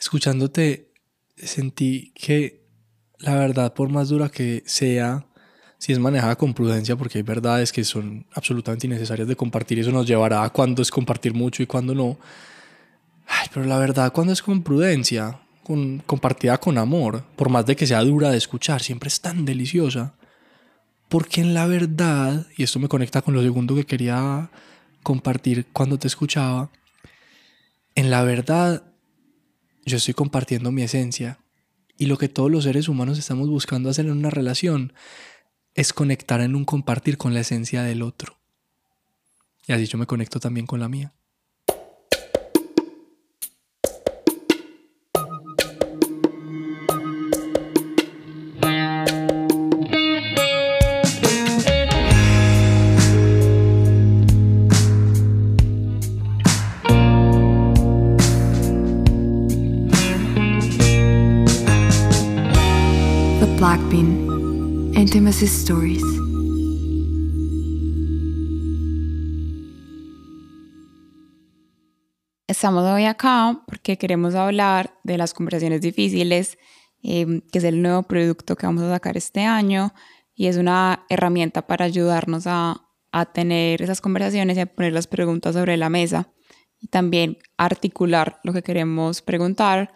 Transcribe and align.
escuchándote 0.00 0.90
sentí 1.36 2.12
que 2.14 2.60
la 3.18 3.34
verdad, 3.34 3.74
por 3.74 3.90
más 3.90 4.08
dura 4.08 4.30
que 4.30 4.62
sea, 4.66 5.26
si 5.78 5.92
es 5.92 5.98
manejada 5.98 6.36
con 6.36 6.54
prudencia, 6.54 6.96
porque 6.96 7.18
hay 7.18 7.22
verdades 7.22 7.70
que 7.70 7.84
son 7.84 8.26
absolutamente 8.32 8.86
innecesarias 8.86 9.28
de 9.28 9.36
compartir, 9.36 9.78
eso 9.78 9.92
nos 9.92 10.06
llevará 10.06 10.42
a 10.42 10.50
cuándo 10.50 10.82
es 10.82 10.90
compartir 10.90 11.34
mucho 11.34 11.62
y 11.62 11.66
cuándo 11.66 11.94
no. 11.94 12.18
Ay, 13.26 13.48
pero 13.52 13.66
la 13.66 13.78
verdad, 13.78 14.12
cuando 14.12 14.32
es 14.32 14.42
con 14.42 14.62
prudencia, 14.62 15.40
con, 15.62 15.98
compartida 16.00 16.58
con 16.58 16.78
amor, 16.78 17.24
por 17.36 17.50
más 17.50 17.66
de 17.66 17.76
que 17.76 17.86
sea 17.86 18.02
dura 18.02 18.30
de 18.30 18.38
escuchar, 18.38 18.82
siempre 18.82 19.08
es 19.08 19.20
tan 19.20 19.44
deliciosa. 19.44 20.14
Porque 21.08 21.40
en 21.40 21.54
la 21.54 21.66
verdad, 21.66 22.46
y 22.56 22.62
esto 22.62 22.78
me 22.78 22.88
conecta 22.88 23.22
con 23.22 23.34
lo 23.34 23.42
segundo 23.42 23.74
que 23.74 23.84
quería 23.84 24.50
compartir 25.02 25.66
cuando 25.72 25.98
te 25.98 26.06
escuchaba, 26.06 26.70
en 27.94 28.10
la 28.10 28.22
verdad 28.22 28.89
yo 29.90 29.98
estoy 29.98 30.14
compartiendo 30.14 30.72
mi 30.72 30.82
esencia 30.82 31.38
y 31.96 32.06
lo 32.06 32.16
que 32.16 32.28
todos 32.28 32.50
los 32.50 32.64
seres 32.64 32.88
humanos 32.88 33.18
estamos 33.18 33.48
buscando 33.48 33.90
hacer 33.90 34.06
en 34.06 34.12
una 34.12 34.30
relación 34.30 34.94
es 35.74 35.92
conectar 35.92 36.40
en 36.40 36.54
un 36.54 36.64
compartir 36.64 37.18
con 37.18 37.34
la 37.34 37.40
esencia 37.40 37.82
del 37.82 38.02
otro. 38.02 38.38
Y 39.66 39.72
así 39.72 39.86
yo 39.86 39.98
me 39.98 40.06
conecto 40.06 40.40
también 40.40 40.66
con 40.66 40.80
la 40.80 40.88
mía. 40.88 41.12
Intimacy 64.94 65.46
Stories. 65.46 66.04
Estamos 72.46 72.84
hoy 72.84 73.04
acá 73.04 73.62
porque 73.66 73.96
queremos 73.96 74.34
hablar 74.34 74.94
de 75.04 75.16
las 75.16 75.32
conversaciones 75.32 75.80
difíciles, 75.80 76.58
eh, 77.02 77.42
que 77.50 77.58
es 77.58 77.64
el 77.64 77.80
nuevo 77.80 78.02
producto 78.02 78.56
que 78.56 78.66
vamos 78.66 78.82
a 78.82 78.90
sacar 78.90 79.16
este 79.16 79.44
año 79.44 79.94
y 80.34 80.48
es 80.48 80.56
una 80.56 81.06
herramienta 81.08 81.66
para 81.66 81.86
ayudarnos 81.86 82.46
a, 82.46 82.86
a 83.12 83.26
tener 83.26 83.82
esas 83.82 84.00
conversaciones 84.00 84.56
y 84.56 84.60
a 84.60 84.66
poner 84.66 84.92
las 84.92 85.06
preguntas 85.06 85.54
sobre 85.54 85.76
la 85.76 85.88
mesa 85.88 86.32
y 86.78 86.88
también 86.88 87.38
articular 87.56 88.40
lo 88.42 88.52
que 88.52 88.62
queremos 88.62 89.22
preguntar 89.22 89.92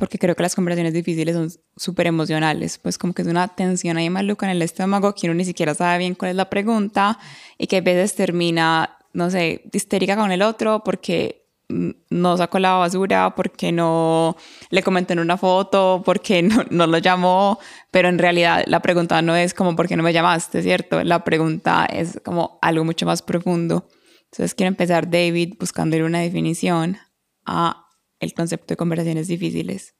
porque 0.00 0.18
creo 0.18 0.34
que 0.34 0.42
las 0.42 0.54
conversaciones 0.54 0.94
difíciles 0.94 1.36
son 1.36 1.52
súper 1.76 2.06
emocionales, 2.06 2.78
pues 2.78 2.96
como 2.96 3.12
que 3.12 3.20
es 3.20 3.28
una 3.28 3.48
tensión 3.48 3.98
ahí 3.98 4.08
maluca 4.08 4.46
en 4.46 4.52
el 4.52 4.62
estómago 4.62 5.14
que 5.14 5.26
uno 5.26 5.34
ni 5.34 5.44
siquiera 5.44 5.74
sabe 5.74 5.98
bien 5.98 6.14
cuál 6.14 6.30
es 6.30 6.36
la 6.36 6.48
pregunta 6.48 7.18
y 7.58 7.66
que 7.66 7.76
a 7.76 7.80
veces 7.82 8.14
termina, 8.14 8.96
no 9.12 9.30
sé, 9.30 9.62
histérica 9.74 10.16
con 10.16 10.32
el 10.32 10.40
otro 10.40 10.82
porque 10.82 11.44
no 11.68 12.36
sacó 12.38 12.58
la 12.58 12.72
basura, 12.72 13.34
porque 13.34 13.72
no 13.72 14.38
le 14.70 14.82
comentó 14.82 15.12
en 15.12 15.18
una 15.18 15.36
foto, 15.36 16.02
porque 16.02 16.42
no, 16.42 16.64
no 16.70 16.86
lo 16.86 16.96
llamó, 16.96 17.58
pero 17.90 18.08
en 18.08 18.18
realidad 18.18 18.64
la 18.68 18.80
pregunta 18.80 19.20
no 19.20 19.36
es 19.36 19.52
como 19.52 19.76
¿por 19.76 19.86
qué 19.86 19.98
no 19.98 20.02
me 20.02 20.14
llamaste? 20.14 20.62
¿Cierto? 20.62 21.04
La 21.04 21.24
pregunta 21.24 21.84
es 21.84 22.18
como 22.24 22.58
algo 22.62 22.84
mucho 22.84 23.04
más 23.04 23.20
profundo. 23.20 23.86
Entonces 24.32 24.54
quiero 24.54 24.68
empezar, 24.68 25.10
David, 25.10 25.56
buscándole 25.60 26.04
una 26.04 26.20
definición 26.20 26.96
a 27.44 27.86
el 28.20 28.34
concepto 28.34 28.66
de 28.68 28.76
conversaciones 28.76 29.26
difíciles. 29.26 29.94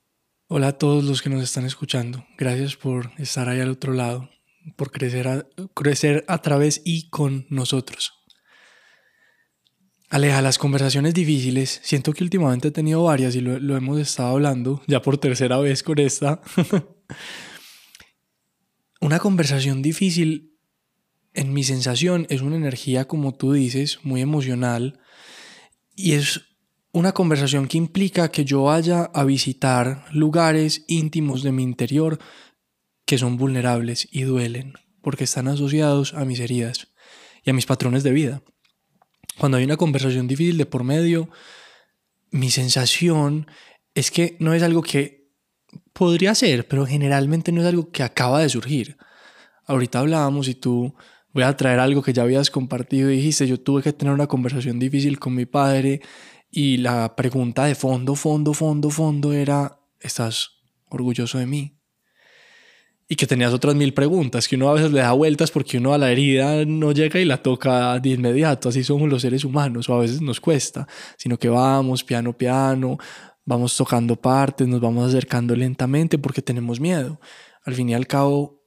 Hola 0.47 0.69
a 0.69 0.79
todos 0.79 1.05
los 1.05 1.23
que 1.23 1.31
nos 1.31 1.43
están 1.43 1.65
escuchando. 1.65 2.25
Gracias 2.37 2.77
por 2.77 3.13
estar 3.19 3.49
ahí 3.49 3.61
al 3.61 3.71
otro 3.71 3.95
lado, 3.95 4.31
por 4.77 4.91
crecer 4.91 5.27
a, 5.27 5.47
crecer 5.75 6.25
a 6.29 6.39
través 6.39 6.83
y 6.85 7.09
con 7.09 7.47
nosotros. 7.49 8.13
Aleja, 10.11 10.43
las 10.43 10.59
conversaciones 10.59 11.15
difíciles, 11.15 11.81
siento 11.83 12.13
que 12.13 12.25
últimamente 12.25 12.69
he 12.69 12.73
tenido 12.73 13.05
varias 13.05 13.37
y 13.37 13.41
lo, 13.41 13.59
lo 13.59 13.77
hemos 13.77 13.99
estado 14.01 14.31
hablando, 14.31 14.83
ya 14.87 15.01
por 15.01 15.19
tercera 15.19 15.59
vez 15.59 15.83
con 15.83 15.99
esta. 16.01 16.43
una 19.01 19.21
conversación 19.21 19.83
difícil, 19.83 20.59
en 21.33 21.53
mi 21.53 21.63
sensación, 21.63 22.27
es 22.29 22.43
una 22.43 22.57
energía, 22.57 23.07
como 23.07 23.37
tú 23.37 23.53
dices, 23.53 24.01
muy 24.03 24.21
emocional 24.21 24.99
y 25.95 26.15
es 26.15 26.50
una 26.93 27.13
conversación 27.13 27.69
que 27.69 27.79
implica 27.79 28.31
que 28.31 28.45
yo 28.45 28.65
vaya 28.65 29.11
a 29.15 29.25
visitar 29.25 30.05
lugares 30.13 30.85
íntimos 30.89 31.43
de 31.43 31.53
mi 31.53 31.63
interior 31.63 32.19
que 33.05 33.19
son 33.19 33.37
vulnerables 33.37 34.09
y 34.11 34.23
duelen, 34.23 34.75
porque 35.03 35.25
están 35.25 35.49
asociados 35.49 36.15
a 36.15 36.25
mis 36.25 36.41
heridas 36.41 36.89
y 37.45 37.51
a 37.51 37.53
mis 37.53 37.67
patrones 37.67 38.03
de 38.03 38.11
vida. 38.11 38.43
Cuando 39.39 39.59
hay 39.59 39.65
una 39.65 39.77
conversación 39.77 40.27
difícil 40.27 40.59
de 40.59 40.67
por 40.67 40.85
medio, 40.85 41.31
mi 42.31 42.51
sensación 42.51 43.47
es 43.95 44.11
que 44.11 44.37
no 44.39 44.55
es 44.55 44.63
algo 44.63 44.83
que 44.83 45.31
podría 45.93 46.35
ser, 46.35 46.67
pero 46.67 46.87
generalmente 46.87 47.53
no 47.53 47.61
es 47.61 47.67
algo 47.67 47.91
que 47.91 48.03
acaba 48.03 48.41
de 48.41 48.49
surgir. 48.49 48.97
Ahorita 49.67 50.01
hablábamos 50.01 50.49
y 50.49 50.55
tú 50.55 50.95
voy 51.33 51.45
a 51.45 51.57
traer 51.57 51.79
algo 51.79 52.03
que 52.03 52.13
ya 52.13 52.23
habías 52.23 52.51
compartido 52.51 53.11
y 53.11 53.17
dijiste, 53.17 53.47
yo 53.47 53.61
tuve 53.61 53.83
que 53.83 53.93
tener 53.93 54.13
una 54.13 54.27
conversación 54.27 54.79
difícil 54.79 55.19
con 55.19 55.35
mi 55.35 55.47
padre 55.47 56.01
y 56.51 56.79
la 56.79 57.15
pregunta 57.15 57.65
de 57.65 57.75
fondo, 57.75 58.15
fondo, 58.17 58.53
fondo, 58.55 58.91
fondo 58.91 59.33
era, 59.33 59.79
¿estás 60.01 60.51
orgulloso 60.89 61.39
de 61.39 61.47
mí? 61.47 61.77
Y 63.09 63.17
que 63.17 63.27
tenías 63.27 63.53
otras 63.53 63.75
mil 63.75 63.95
preguntas, 63.95 64.49
que 64.49 64.57
uno 64.57 64.69
a 64.69 64.75
veces 64.75 64.93
le 64.93 65.01
da 65.01 65.13
vueltas 65.13 65.51
porque 65.51 65.79
uno 65.79 65.95
a 65.95 65.99
la 65.99 66.11
herida 66.11 66.65
no 66.65 66.93
llega 66.93 67.21
y 67.21 67.25
la 67.25 67.43
toca 67.43 67.99
de 67.99 68.11
inmediato, 68.11 68.69
así 68.69 68.85
somos 68.85 69.09
los 69.09 69.23
seres 69.23 69.45
humanos, 69.45 69.89
o 69.89 69.95
a 69.95 70.01
veces 70.01 70.21
nos 70.21 70.41
cuesta, 70.41 70.87
sino 71.17 71.39
que 71.39 71.49
vamos 71.49 72.05
piano, 72.05 72.37
piano, 72.37 72.99
vamos 73.45 73.77
tocando 73.77 74.17
partes, 74.17 74.67
nos 74.67 74.81
vamos 74.81 75.09
acercando 75.09 75.55
lentamente 75.57 76.19
porque 76.19 76.43
tenemos 76.43 76.81
miedo. 76.81 77.21
Al 77.65 77.75
fin 77.75 77.89
y 77.89 77.95
al 77.95 78.07
cabo, 78.07 78.65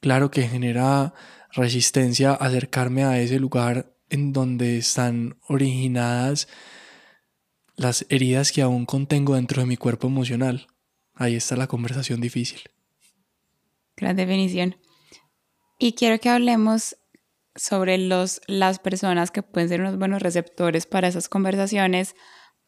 claro 0.00 0.30
que 0.30 0.42
genera 0.48 1.14
resistencia 1.52 2.32
acercarme 2.32 3.04
a 3.04 3.20
ese 3.20 3.38
lugar 3.38 3.92
en 4.10 4.32
donde 4.32 4.78
están 4.78 5.38
originadas 5.48 6.48
las 7.76 8.06
heridas 8.08 8.52
que 8.52 8.62
aún 8.62 8.86
contengo 8.86 9.34
dentro 9.34 9.60
de 9.60 9.66
mi 9.66 9.76
cuerpo 9.76 10.06
emocional. 10.06 10.66
Ahí 11.14 11.34
está 11.34 11.56
la 11.56 11.66
conversación 11.66 12.20
difícil. 12.20 12.60
Gran 13.96 14.16
definición. 14.16 14.76
Y 15.78 15.92
quiero 15.92 16.18
que 16.18 16.30
hablemos 16.30 16.96
sobre 17.54 17.98
los, 17.98 18.40
las 18.46 18.78
personas 18.78 19.30
que 19.30 19.42
pueden 19.42 19.68
ser 19.68 19.80
unos 19.80 19.98
buenos 19.98 20.22
receptores 20.22 20.86
para 20.86 21.08
esas 21.08 21.28
conversaciones, 21.28 22.14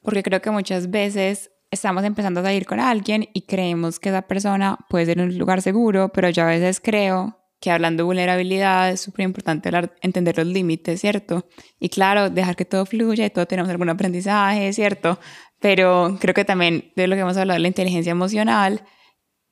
porque 0.03 0.23
creo 0.23 0.41
que 0.41 0.51
muchas 0.51 0.91
veces 0.91 1.51
estamos 1.71 2.05
empezando 2.05 2.41
a 2.41 2.45
salir 2.45 2.67
con 2.67 2.81
alguien 2.81 3.29
y 3.35 3.43
creemos 3.43 4.01
que 4.01 4.09
esa 4.09 4.23
persona 4.23 4.79
puede 4.89 5.07
ser 5.07 5.21
un 5.21 5.37
lugar 5.37 5.61
seguro, 5.61 6.11
pero 6.11 6.31
yo 6.31 6.45
a 6.45 6.47
veces 6.47 6.81
creo 6.81 7.38
que 7.61 7.71
hablando 7.71 8.03
de 8.03 8.07
vulnerabilidad 8.07 8.91
es 8.91 9.01
súper 9.01 9.25
importante 9.25 9.71
entender 10.03 10.37
los 10.39 10.47
límites, 10.47 11.01
¿cierto? 11.01 11.47
Y 11.81 11.89
claro, 11.89 12.31
dejar 12.31 12.57
que 12.57 12.65
todo 12.65 12.87
fluya 12.87 13.27
y 13.27 13.31
todo 13.31 13.47
tenemos 13.47 13.71
algún 13.71 13.89
aprendizaje, 13.89 14.73
¿cierto? 14.73 15.19
Pero 15.61 16.17
creo 16.21 16.35
que 16.35 16.45
también 16.45 16.93
de 16.95 17.09
lo 17.09 17.17
que 17.17 17.23
hemos 17.23 17.37
hablado 17.37 17.57
de 17.57 17.63
la 17.63 17.69
inteligencia 17.69 18.13
emocional 18.13 18.85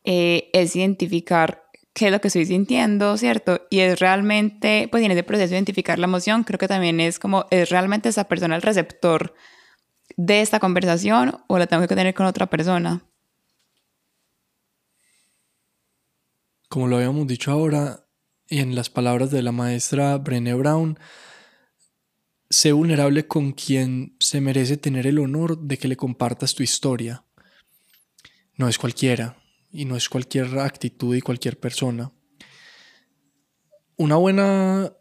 eh, 0.05 0.50
es 0.53 0.77
identificar 0.77 1.65
qué 1.94 2.06
es 2.06 2.12
lo 2.12 2.21
que 2.21 2.28
estoy 2.28 2.47
sintiendo, 2.47 3.17
¿cierto? 3.17 3.62
Y 3.71 3.81
es 3.81 3.99
realmente, 3.99 4.87
pues 4.91 5.03
en 5.03 5.11
ese 5.11 5.25
proceso 5.25 5.50
de 5.50 5.56
identificar 5.56 5.99
la 5.99 6.06
emoción, 6.06 6.44
creo 6.44 6.59
que 6.59 6.69
también 6.69 7.00
es 7.00 7.19
como, 7.19 7.47
¿es 7.50 7.71
realmente 7.71 8.11
esa 8.11 8.25
persona 8.25 8.55
el 8.55 8.62
receptor 8.62 9.34
de 10.17 10.43
esta 10.43 10.61
conversación 10.61 11.38
o 11.49 11.59
la 11.59 11.67
tengo 11.67 11.87
que 11.88 11.94
tener 11.97 12.15
con 12.15 12.27
otra 12.27 12.47
persona? 12.47 13.03
Como 16.69 16.89
lo 16.89 16.97
habíamos 16.97 17.27
dicho 17.27 17.53
ahora, 17.53 18.07
y 18.49 18.59
en 18.59 18.75
las 18.75 18.91
palabras 18.91 19.31
de 19.31 19.43
la 19.43 19.53
maestra 19.53 20.17
Brené 20.19 20.55
Brown, 20.55 20.99
sé 22.51 22.73
vulnerable 22.73 23.27
con 23.27 23.53
quien 23.53 24.17
se 24.21 24.41
merece 24.41 24.77
tener 24.77 25.07
el 25.07 25.19
honor 25.19 25.59
de 25.59 25.79
que 25.79 25.89
le 25.89 25.97
compartas 25.97 26.55
tu 26.55 26.63
historia. 26.63 27.25
No 28.55 28.69
es 28.69 28.79
cualquiera, 28.79 29.37
y 29.71 29.85
no 29.85 29.97
es 29.97 30.09
cualquier 30.09 30.59
actitud 30.59 31.15
y 31.15 31.21
cualquier 31.21 31.59
persona. 31.59 32.13
Una 33.97 34.17
buena 34.17 34.93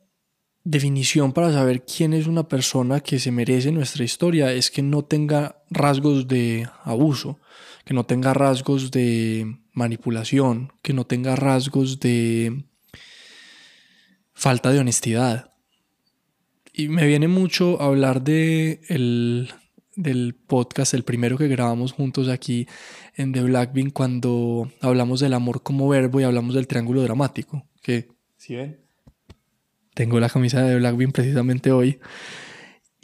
definición 0.64 1.32
para 1.32 1.52
saber 1.52 1.86
quién 1.86 2.14
es 2.14 2.28
una 2.28 2.48
persona 2.48 3.00
que 3.00 3.20
se 3.20 3.32
merece 3.32 3.72
nuestra 3.72 4.04
historia 4.04 4.52
es 4.52 4.72
que 4.72 4.82
no 4.82 5.06
tenga 5.06 5.64
rasgos 5.70 6.28
de 6.28 6.68
abuso, 6.84 7.40
que 7.86 7.94
no 7.94 8.06
tenga 8.06 8.34
rasgos 8.34 8.92
de 8.92 9.60
manipulación, 9.72 10.74
que 10.82 10.94
no 10.94 11.06
tenga 11.06 11.36
rasgos 11.36 12.00
de 12.00 12.66
falta 14.34 14.72
de 14.72 14.80
honestidad. 14.80 15.54
Y 16.74 16.90
me 16.90 17.08
viene 17.08 17.28
mucho 17.28 17.82
hablar 17.82 18.22
de 18.24 18.82
el 18.90 19.50
del 19.96 20.36
podcast, 20.36 20.94
el 20.94 21.04
primero 21.04 21.38
que 21.38 21.48
grabamos 21.48 21.94
juntos 21.94 22.28
aquí 22.28 22.68
en 23.16 23.32
The 23.32 23.44
Black 23.44 23.74
Bean, 23.74 23.92
cuando 23.92 24.70
hablamos 24.82 25.22
del 25.22 25.34
amor 25.34 25.64
como 25.64 25.88
verbo 25.88 26.20
y 26.20 26.24
hablamos 26.24 26.56
del 26.56 26.68
triángulo 26.68 27.02
dramático. 27.02 27.66
Que, 27.82 28.10
¿sí 28.36 28.56
ven? 28.56 28.82
Tengo 29.94 30.20
la 30.20 30.30
camisa 30.30 30.62
de 30.62 30.76
Black 30.76 30.98
Bean 30.98 31.14
precisamente 31.14 31.72
hoy. 31.72 32.00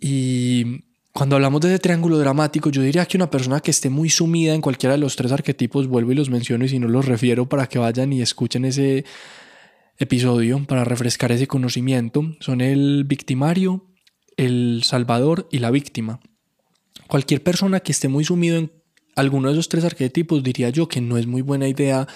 Y 0.02 0.84
cuando 1.14 1.36
hablamos 1.36 1.62
de 1.62 1.70
ese 1.70 1.80
triángulo 1.80 2.18
dramático, 2.18 2.70
yo 2.70 2.82
diría 2.82 3.06
que 3.06 3.18
una 3.18 3.30
persona 3.30 3.60
que 3.60 3.72
esté 3.72 3.90
muy 3.90 4.10
sumida 4.10 4.54
en 4.54 4.62
cualquiera 4.62 4.94
de 4.94 5.00
los 5.00 5.16
tres 5.16 5.32
arquetipos, 5.32 5.88
vuelvo 5.88 6.12
y 6.12 6.16
los 6.16 6.30
menciono 6.30 6.66
y 6.66 6.70
si 6.70 6.80
no 6.80 6.88
los 6.88 7.06
refiero 7.06 7.50
para 7.50 7.68
que 7.68 7.80
vayan 7.80 8.14
y 8.14 8.22
escuchen 8.22 8.66
ese 8.66 9.04
episodio 9.98 10.66
para 10.66 10.84
refrescar 10.84 11.32
ese 11.32 11.48
conocimiento, 11.48 12.36
son 12.40 12.62
el 12.62 13.04
victimario, 13.04 13.88
el 14.38 14.82
salvador 14.84 15.48
y 15.52 15.60
la 15.60 15.70
víctima. 15.70 16.22
Cualquier 17.08 17.44
persona 17.44 17.82
que 17.82 17.92
esté 17.92 18.08
muy 18.08 18.24
sumido 18.24 18.58
en 18.58 18.72
alguno 19.16 19.50
de 19.50 19.54
esos 19.54 19.68
tres 19.68 19.84
arquetipos 19.84 20.44
diría 20.44 20.70
yo 20.70 20.88
que 20.88 21.02
no 21.02 21.18
es 21.18 21.28
muy 21.28 21.42
buena 21.42 21.68
idea 21.68 22.08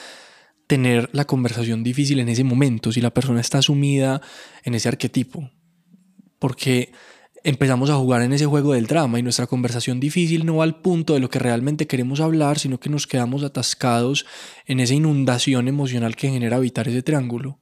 tener 0.68 1.10
la 1.12 1.26
conversación 1.26 1.84
difícil 1.84 2.20
en 2.20 2.30
ese 2.30 2.44
momento, 2.44 2.92
si 2.92 3.02
la 3.02 3.14
persona 3.14 3.42
está 3.42 3.62
sumida 3.62 4.22
en 4.64 4.74
ese 4.74 4.88
arquetipo. 4.88 5.52
Porque 6.40 6.92
empezamos 7.46 7.92
a 7.92 7.96
jugar 7.96 8.24
en 8.24 8.34
ese 8.34 8.48
juego 8.48 8.74
del 8.74 8.88
drama 8.88 9.20
y 9.20 9.24
nuestra 9.24 9.46
conversación 9.46 10.00
difícil 10.00 10.48
no 10.48 10.58
va 10.58 10.64
al 10.64 10.82
punto 10.82 11.14
de 11.14 11.20
lo 11.20 11.30
que 11.30 11.38
realmente 11.38 11.86
queremos 11.86 12.20
hablar, 12.20 12.58
sino 12.58 12.80
que 12.80 12.90
nos 12.90 13.06
quedamos 13.06 13.44
atascados 13.44 14.26
en 14.66 14.80
esa 14.80 14.96
inundación 14.96 15.68
emocional 15.68 16.16
que 16.16 16.30
genera 16.30 16.58
habitar 16.58 16.88
ese 16.88 17.04
triángulo. 17.04 17.60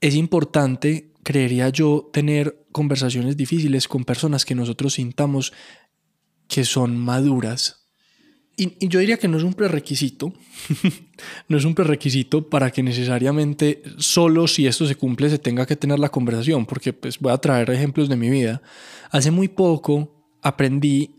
Es 0.00 0.14
importante, 0.14 1.12
creería 1.22 1.68
yo, 1.68 2.08
tener 2.10 2.66
conversaciones 2.72 3.36
difíciles 3.36 3.86
con 3.86 4.06
personas 4.06 4.46
que 4.46 4.54
nosotros 4.54 4.94
sintamos 4.94 5.52
que 6.48 6.64
son 6.64 6.96
maduras, 6.96 7.81
y, 8.56 8.86
yo 8.86 9.00
diría 9.00 9.16
que 9.16 9.28
no 9.28 9.38
es 9.38 9.42
un 9.44 9.54
prerequisito, 9.54 10.32
no 11.48 11.56
es 11.56 11.64
un 11.64 11.74
prerequisito 11.74 12.48
para 12.48 12.70
que 12.70 12.82
necesariamente 12.82 13.82
solo 13.96 14.46
si 14.46 14.66
esto 14.66 14.86
se 14.86 14.94
cumple 14.94 15.30
se 15.30 15.38
tenga 15.38 15.66
que 15.66 15.76
tener 15.76 15.98
la 15.98 16.10
conversación, 16.10 16.66
porque 16.66 16.92
pues 16.92 17.18
voy 17.18 17.32
a 17.32 17.38
traer 17.38 17.70
ejemplos 17.70 18.08
de 18.08 18.16
mi 18.16 18.28
vida. 18.28 18.62
Hace 19.10 19.30
muy 19.30 19.48
poco 19.48 20.26
aprendí 20.42 21.16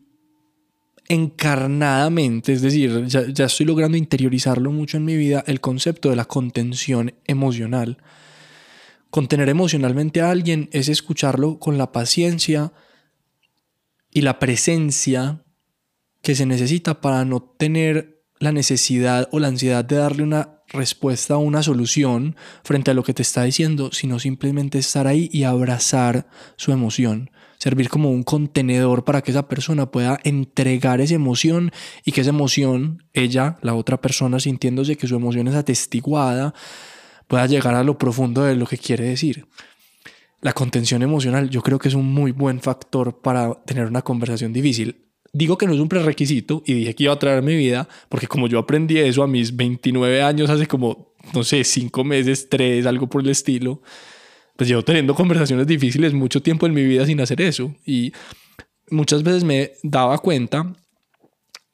encarnadamente, 1.07 2.53
es 2.53 2.61
decir, 2.61 3.05
ya, 3.07 3.27
ya 3.27 3.45
estoy 3.45 3.65
logrando 3.65 3.97
interiorizarlo 3.97 4.71
mucho 4.71 4.97
en 4.97 5.05
mi 5.05 5.17
vida, 5.17 5.43
el 5.47 5.59
concepto 5.59 6.09
de 6.09 6.15
la 6.15 6.25
contención 6.25 7.13
emocional. 7.25 7.97
Contener 9.09 9.49
emocionalmente 9.49 10.21
a 10.21 10.31
alguien 10.31 10.69
es 10.71 10.87
escucharlo 10.87 11.59
con 11.59 11.77
la 11.77 11.91
paciencia 11.91 12.73
y 14.11 14.21
la 14.21 14.39
presencia 14.39 15.43
que 16.23 16.35
se 16.35 16.47
necesita 16.47 17.01
para 17.01 17.25
no 17.25 17.41
tener 17.43 18.23
la 18.39 18.51
necesidad 18.51 19.27
o 19.31 19.39
la 19.39 19.49
ansiedad 19.49 19.85
de 19.85 19.97
darle 19.97 20.23
una 20.23 20.61
respuesta 20.69 21.37
o 21.37 21.41
una 21.41 21.61
solución 21.61 22.35
frente 22.63 22.91
a 22.91 22.93
lo 22.93 23.03
que 23.03 23.13
te 23.13 23.21
está 23.21 23.43
diciendo, 23.43 23.91
sino 23.91 24.19
simplemente 24.19 24.79
estar 24.79 25.05
ahí 25.05 25.29
y 25.31 25.43
abrazar 25.43 26.27
su 26.55 26.71
emoción, 26.71 27.29
servir 27.59 27.89
como 27.89 28.09
un 28.09 28.23
contenedor 28.23 29.03
para 29.03 29.21
que 29.21 29.31
esa 29.31 29.49
persona 29.49 29.91
pueda 29.91 30.17
entregar 30.23 31.01
esa 31.01 31.13
emoción 31.13 31.71
y 32.05 32.13
que 32.13 32.21
esa 32.21 32.31
emoción, 32.31 33.03
ella, 33.13 33.57
la 33.61 33.75
otra 33.75 34.01
persona 34.01 34.39
sintiéndose 34.39 34.95
que 34.95 35.07
su 35.07 35.15
emoción 35.15 35.49
es 35.49 35.55
atestiguada, 35.55 36.53
pueda 37.27 37.45
llegar 37.47 37.75
a 37.75 37.83
lo 37.83 37.97
profundo 37.97 38.43
de 38.43 38.55
lo 38.55 38.65
que 38.65 38.77
quiere 38.77 39.05
decir. 39.05 39.45
La 40.39 40.53
contención 40.53 41.03
emocional 41.03 41.49
yo 41.49 41.61
creo 41.61 41.79
que 41.79 41.89
es 41.89 41.93
un 41.95 42.13
muy 42.13 42.31
buen 42.31 42.61
factor 42.61 43.21
para 43.21 43.53
tener 43.65 43.85
una 43.85 44.01
conversación 44.01 44.53
difícil 44.53 45.03
digo 45.33 45.57
que 45.57 45.65
no 45.65 45.73
es 45.73 45.79
un 45.79 45.89
prerequisito 45.89 46.61
y 46.65 46.73
dije 46.75 46.93
que 46.93 47.03
iba 47.03 47.13
a 47.13 47.19
traer 47.19 47.41
mi 47.41 47.55
vida, 47.55 47.89
porque 48.07 48.27
como 48.27 48.47
yo 48.47 48.59
aprendí 48.59 48.99
eso 48.99 49.23
a 49.23 49.27
mis 49.27 49.55
29 49.55 50.21
años, 50.21 50.49
hace 50.49 50.67
como, 50.67 51.13
no 51.33 51.43
sé, 51.43 51.63
5 51.63 52.03
meses, 52.03 52.47
3, 52.49 52.85
algo 52.85 53.07
por 53.07 53.21
el 53.23 53.29
estilo, 53.29 53.81
pues 54.55 54.69
llevo 54.69 54.83
teniendo 54.83 55.15
conversaciones 55.15 55.65
difíciles 55.65 56.13
mucho 56.13 56.41
tiempo 56.41 56.67
en 56.67 56.73
mi 56.73 56.83
vida 56.83 57.05
sin 57.07 57.19
hacer 57.19 57.41
eso. 57.41 57.75
Y 57.83 58.13
muchas 58.91 59.23
veces 59.23 59.43
me 59.43 59.71
daba 59.81 60.19
cuenta 60.19 60.71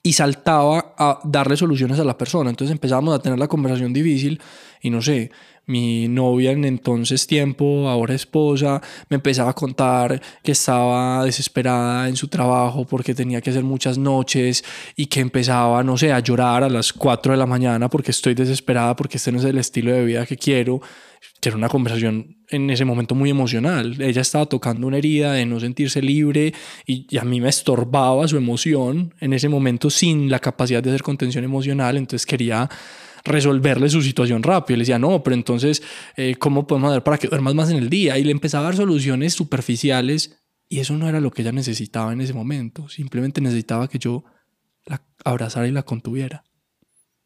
y 0.01 0.13
saltaba 0.13 0.95
a 0.97 1.19
darle 1.25 1.57
soluciones 1.57 1.99
a 1.99 2.05
la 2.05 2.17
persona. 2.17 2.49
Entonces 2.49 2.71
empezábamos 2.71 3.13
a 3.13 3.21
tener 3.21 3.37
la 3.37 3.49
conversación 3.49 3.91
difícil 3.91 4.39
y 4.81 4.89
no 4.89 5.01
sé, 5.01 5.31
mi 5.69 6.07
novia 6.07 6.51
en 6.51 6.65
entonces 6.65 7.27
tiempo, 7.27 7.87
ahora 7.87 8.15
esposa, 8.15 8.81
me 9.07 9.15
empezaba 9.15 9.51
a 9.51 9.53
contar 9.53 10.19
que 10.43 10.51
estaba 10.51 11.23
desesperada 11.23 12.09
en 12.09 12.15
su 12.15 12.27
trabajo 12.27 12.85
porque 12.85 13.13
tenía 13.13 13.39
que 13.39 13.51
hacer 13.51 13.63
muchas 13.63 13.97
noches 13.97 14.63
y 14.95 15.05
que 15.05 15.19
empezaba, 15.19 15.83
no 15.83 15.95
sé, 15.95 16.11
a 16.11 16.19
llorar 16.19 16.63
a 16.63 16.69
las 16.69 16.91
4 16.91 17.33
de 17.33 17.37
la 17.37 17.45
mañana 17.45 17.87
porque 17.87 18.11
estoy 18.11 18.33
desesperada, 18.33 18.95
porque 18.95 19.17
este 19.17 19.31
no 19.31 19.37
es 19.37 19.45
el 19.45 19.59
estilo 19.59 19.93
de 19.93 20.03
vida 20.03 20.25
que 20.25 20.37
quiero. 20.37 20.81
Que 21.41 21.49
era 21.49 21.57
una 21.57 21.69
conversación 21.69 22.37
en 22.49 22.69
ese 22.69 22.83
momento 22.83 23.13
muy 23.13 23.29
emocional. 23.29 24.01
Ella 24.01 24.21
estaba 24.21 24.45
tocando 24.45 24.87
una 24.87 24.97
herida 24.97 25.33
de 25.33 25.45
no 25.45 25.59
sentirse 25.59 26.01
libre 26.01 26.53
y, 26.85 27.05
y 27.09 27.17
a 27.17 27.23
mí 27.23 27.39
me 27.39 27.49
estorbaba 27.49 28.27
su 28.27 28.37
emoción 28.37 29.13
en 29.19 29.33
ese 29.33 29.47
momento 29.49 29.89
sin 29.89 30.29
la 30.29 30.39
capacidad 30.39 30.81
de 30.81 30.89
hacer 30.89 31.03
contención 31.03 31.43
emocional. 31.43 31.95
Entonces 31.95 32.25
quería 32.25 32.69
resolverle 33.29 33.89
su 33.89 34.01
situación 34.01 34.43
rápido. 34.43 34.77
Le 34.77 34.81
decía, 34.81 34.99
no, 34.99 35.23
pero 35.23 35.35
entonces, 35.35 35.81
eh, 36.17 36.35
¿cómo 36.37 36.67
podemos 36.67 36.91
hacer 36.91 37.03
para 37.03 37.17
que 37.17 37.27
duermas 37.27 37.55
más 37.55 37.69
en 37.69 37.77
el 37.77 37.89
día? 37.89 38.17
Y 38.17 38.23
le 38.23 38.31
empezaba 38.31 38.65
a 38.65 38.69
dar 38.69 38.75
soluciones 38.75 39.33
superficiales 39.33 40.41
y 40.67 40.79
eso 40.79 40.97
no 40.97 41.07
era 41.07 41.19
lo 41.19 41.31
que 41.31 41.41
ella 41.41 41.51
necesitaba 41.51 42.13
en 42.13 42.21
ese 42.21 42.33
momento. 42.33 42.89
Simplemente 42.89 43.41
necesitaba 43.41 43.87
que 43.87 43.99
yo 43.99 44.23
la 44.85 45.01
abrazara 45.23 45.67
y 45.67 45.71
la 45.71 45.83
contuviera. 45.83 46.43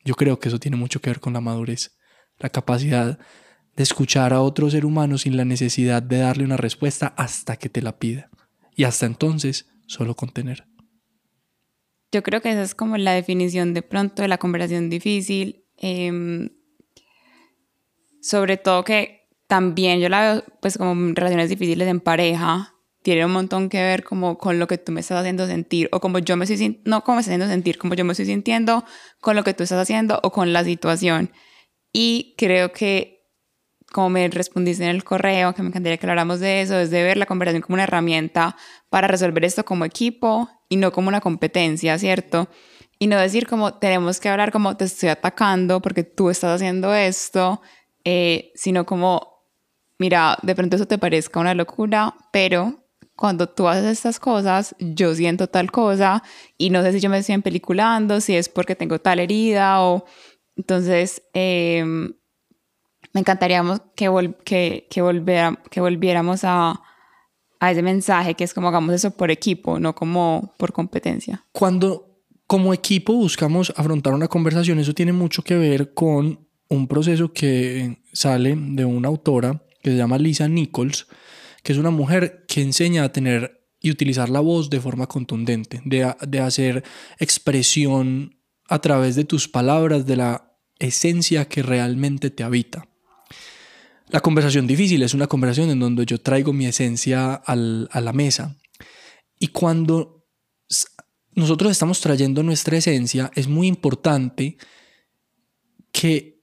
Yo 0.06 0.16
creo 0.16 0.40
que 0.40 0.50
eso 0.50 0.60
tiene 0.60 0.78
mucho 0.78 1.02
que 1.02 1.10
ver 1.10 1.20
con 1.20 1.34
la 1.34 1.42
madurez, 1.42 1.98
la 2.38 2.50
capacidad 2.50 3.20
de 3.76 3.84
escuchar 3.84 4.34
a 4.34 4.42
otro 4.42 4.70
ser 4.70 4.86
humano 4.86 5.18
sin 5.18 5.38
la 5.38 5.46
necesidad 5.46 6.04
de 6.04 6.18
darle 6.18 6.44
una 6.44 6.58
respuesta 6.58 7.14
hasta 7.18 7.56
que 7.58 7.70
te 7.70 7.82
la 7.82 7.98
pida. 7.98 8.30
Y 8.76 8.84
hasta 8.84 9.06
entonces, 9.06 9.68
solo 9.88 10.16
contener. 10.16 10.66
Yo 12.12 12.22
creo 12.22 12.42
que 12.42 12.52
esa 12.52 12.62
es 12.62 12.76
como 12.76 12.98
la 12.98 13.14
definición 13.14 13.74
de 13.74 13.82
pronto 13.82 14.22
de 14.22 14.28
la 14.28 14.38
conversación 14.38 14.90
difícil 14.90 15.63
Em, 15.78 16.50
sobre 18.22 18.58
todo 18.58 18.84
que 18.84 19.28
también 19.48 20.00
yo 20.00 20.10
la 20.10 20.22
veo 20.22 20.44
pues 20.62 20.78
como 20.78 21.14
relaciones 21.14 21.50
difíciles 21.50 21.88
en 21.88 22.00
pareja, 22.00 22.74
tiene 23.04 23.26
un 23.26 23.32
montón 23.32 23.70
que 23.70 23.84
ver 23.84 24.04
como 24.04 24.38
con 24.38 24.60
lo 24.60 24.68
que 24.68 24.78
tú 24.78 24.92
me 24.92 25.02
estás 25.02 25.20
haciendo 25.20 25.46
sentir 25.46 25.90
o 25.92 26.00
como 26.00 26.20
yo 26.20 26.38
me 26.38 26.46
estoy 26.46 26.82
no 26.86 27.04
como 27.04 27.18
me 27.18 27.22
haciendo 27.22 27.48
sentir, 27.48 27.78
como 27.78 27.94
yo 27.96 28.06
me 28.06 28.14
estoy 28.14 28.26
sintiendo 28.26 28.86
con 29.20 29.36
lo 29.36 29.44
que 29.44 29.54
tú 29.54 29.64
estás 29.64 29.80
haciendo 29.80 30.20
o 30.24 30.32
con 30.32 30.54
la 30.54 30.64
situación. 30.64 31.32
Y 31.92 32.34
creo 32.38 32.72
que 32.72 33.14
como 33.92 34.10
me 34.10 34.28
respondiste 34.28 34.84
en 34.84 34.90
el 34.90 35.04
correo, 35.04 35.54
que 35.54 35.62
me 35.62 35.68
encantaría 35.68 35.98
que 35.98 36.08
habláramos 36.08 36.40
de 36.40 36.62
eso, 36.62 36.80
es 36.80 36.90
de 36.90 37.04
ver 37.04 37.16
la 37.16 37.28
conversación 37.28 37.62
como 37.62 37.76
una 37.76 37.84
herramienta 37.84 38.58
para 38.90 39.08
resolver 39.08 39.46
esto 39.46 39.64
como 39.64 39.86
equipo 39.86 40.50
y 40.68 40.78
no 40.78 40.92
como 40.92 41.10
una 41.10 41.22
competencia, 41.22 41.98
¿cierto? 42.00 42.50
Y 43.00 43.08
no 43.08 43.18
decir 43.18 43.48
como 43.48 43.74
tenemos 43.76 44.20
que 44.20 44.30
hablar 44.30 44.52
como 44.52 44.78
te 44.78 44.86
estoy 44.86 45.10
atacando 45.10 45.82
porque 45.82 46.04
tú 46.04 46.30
estás 46.30 46.56
haciendo 46.56 46.94
esto, 46.94 47.62
eh, 48.06 48.52
sino 48.56 48.86
como, 48.86 49.46
mira, 50.00 50.38
de 50.42 50.56
pronto 50.56 50.76
eso 50.76 50.86
te 50.86 50.98
parezca 50.98 51.40
una 51.40 51.54
locura, 51.54 52.16
pero 52.32 52.84
cuando 53.16 53.48
tú 53.48 53.68
haces 53.68 53.86
estas 53.86 54.20
cosas, 54.20 54.76
yo 54.80 55.14
siento 55.16 55.48
tal 55.48 55.72
cosa 55.72 56.24
y 56.58 56.70
no 56.70 56.82
sé 56.82 56.94
si 56.94 57.00
yo 57.00 57.10
me 57.10 57.20
estoy 57.20 57.38
peliculando, 57.40 58.22
si 58.22 58.36
es 58.36 58.50
porque 58.50 58.76
tengo 58.76 59.00
tal 59.00 59.20
herida 59.20 59.82
o... 59.84 60.06
Entonces, 60.56 61.24
em, 61.34 62.14
me 63.12 63.22
encantaría 63.22 63.64
que, 63.96 64.34
que, 64.44 64.88
que, 64.90 65.02
volviera, 65.02 65.60
que 65.72 65.82
volviéramos 65.82 66.44
a, 66.44 66.80
a 67.60 67.72
ese 67.72 67.82
mensaje 67.82 68.36
que 68.36 68.44
es 68.44 68.54
como 68.54 68.68
hagamos 68.68 68.94
eso 68.94 69.12
por 69.12 69.32
equipo, 69.32 69.80
no 69.80 69.96
como 69.96 70.54
por 70.58 70.74
competencia. 70.74 71.46
Cuando 71.52 72.13
como 72.48 72.74
equipo 72.74 73.14
buscamos 73.14 73.74
afrontar 73.76 74.14
una 74.14 74.28
conversación. 74.28 74.80
Eso 74.80 74.94
tiene 74.94 75.14
mucho 75.14 75.44
que 75.44 75.56
ver 75.56 75.94
con 75.94 76.48
un 76.70 76.88
proceso 76.88 77.32
que 77.32 78.00
sale 78.12 78.56
de 78.58 78.86
una 78.86 79.08
autora 79.08 79.64
que 79.82 79.92
se 79.92 79.98
llama 79.98 80.18
Lisa 80.18 80.48
Nichols, 80.48 81.08
que 81.62 81.74
es 81.74 81.78
una 81.78 81.92
mujer 81.92 82.46
que 82.48 82.62
enseña 82.62 83.04
a 83.04 83.12
tener 83.12 83.64
y 83.82 83.92
utilizar 83.92 84.30
la 84.30 84.40
voz 84.40 84.70
de 84.70 84.80
forma 84.80 85.08
contundente, 85.08 85.82
de, 85.84 86.14
de 86.28 86.40
hacer 86.40 86.84
expresión 87.20 88.40
a 88.70 88.80
través 88.80 89.16
de 89.16 89.26
tus 89.26 89.50
palabras 89.50 90.06
de 90.06 90.16
la 90.16 90.54
esencia 90.80 91.46
que 91.46 91.64
realmente 91.64 92.30
te 92.30 92.44
habita. 92.44 92.88
La 94.08 94.22
conversación 94.22 94.68
difícil 94.68 95.04
es 95.04 95.14
una 95.14 95.28
conversación 95.28 95.70
en 95.70 95.80
donde 95.80 96.06
yo 96.06 96.20
traigo 96.20 96.54
mi 96.54 96.66
esencia 96.66 97.34
al, 97.34 97.90
a 97.92 98.00
la 98.00 98.14
mesa. 98.14 98.58
Y 99.40 99.48
cuando 99.48 100.23
nosotros 101.36 101.72
estamos 101.72 102.00
trayendo 102.00 102.44
nuestra 102.44 102.78
esencia, 102.78 103.32
es 103.36 103.48
muy 103.48 103.68
importante 103.68 104.58
que 105.92 106.34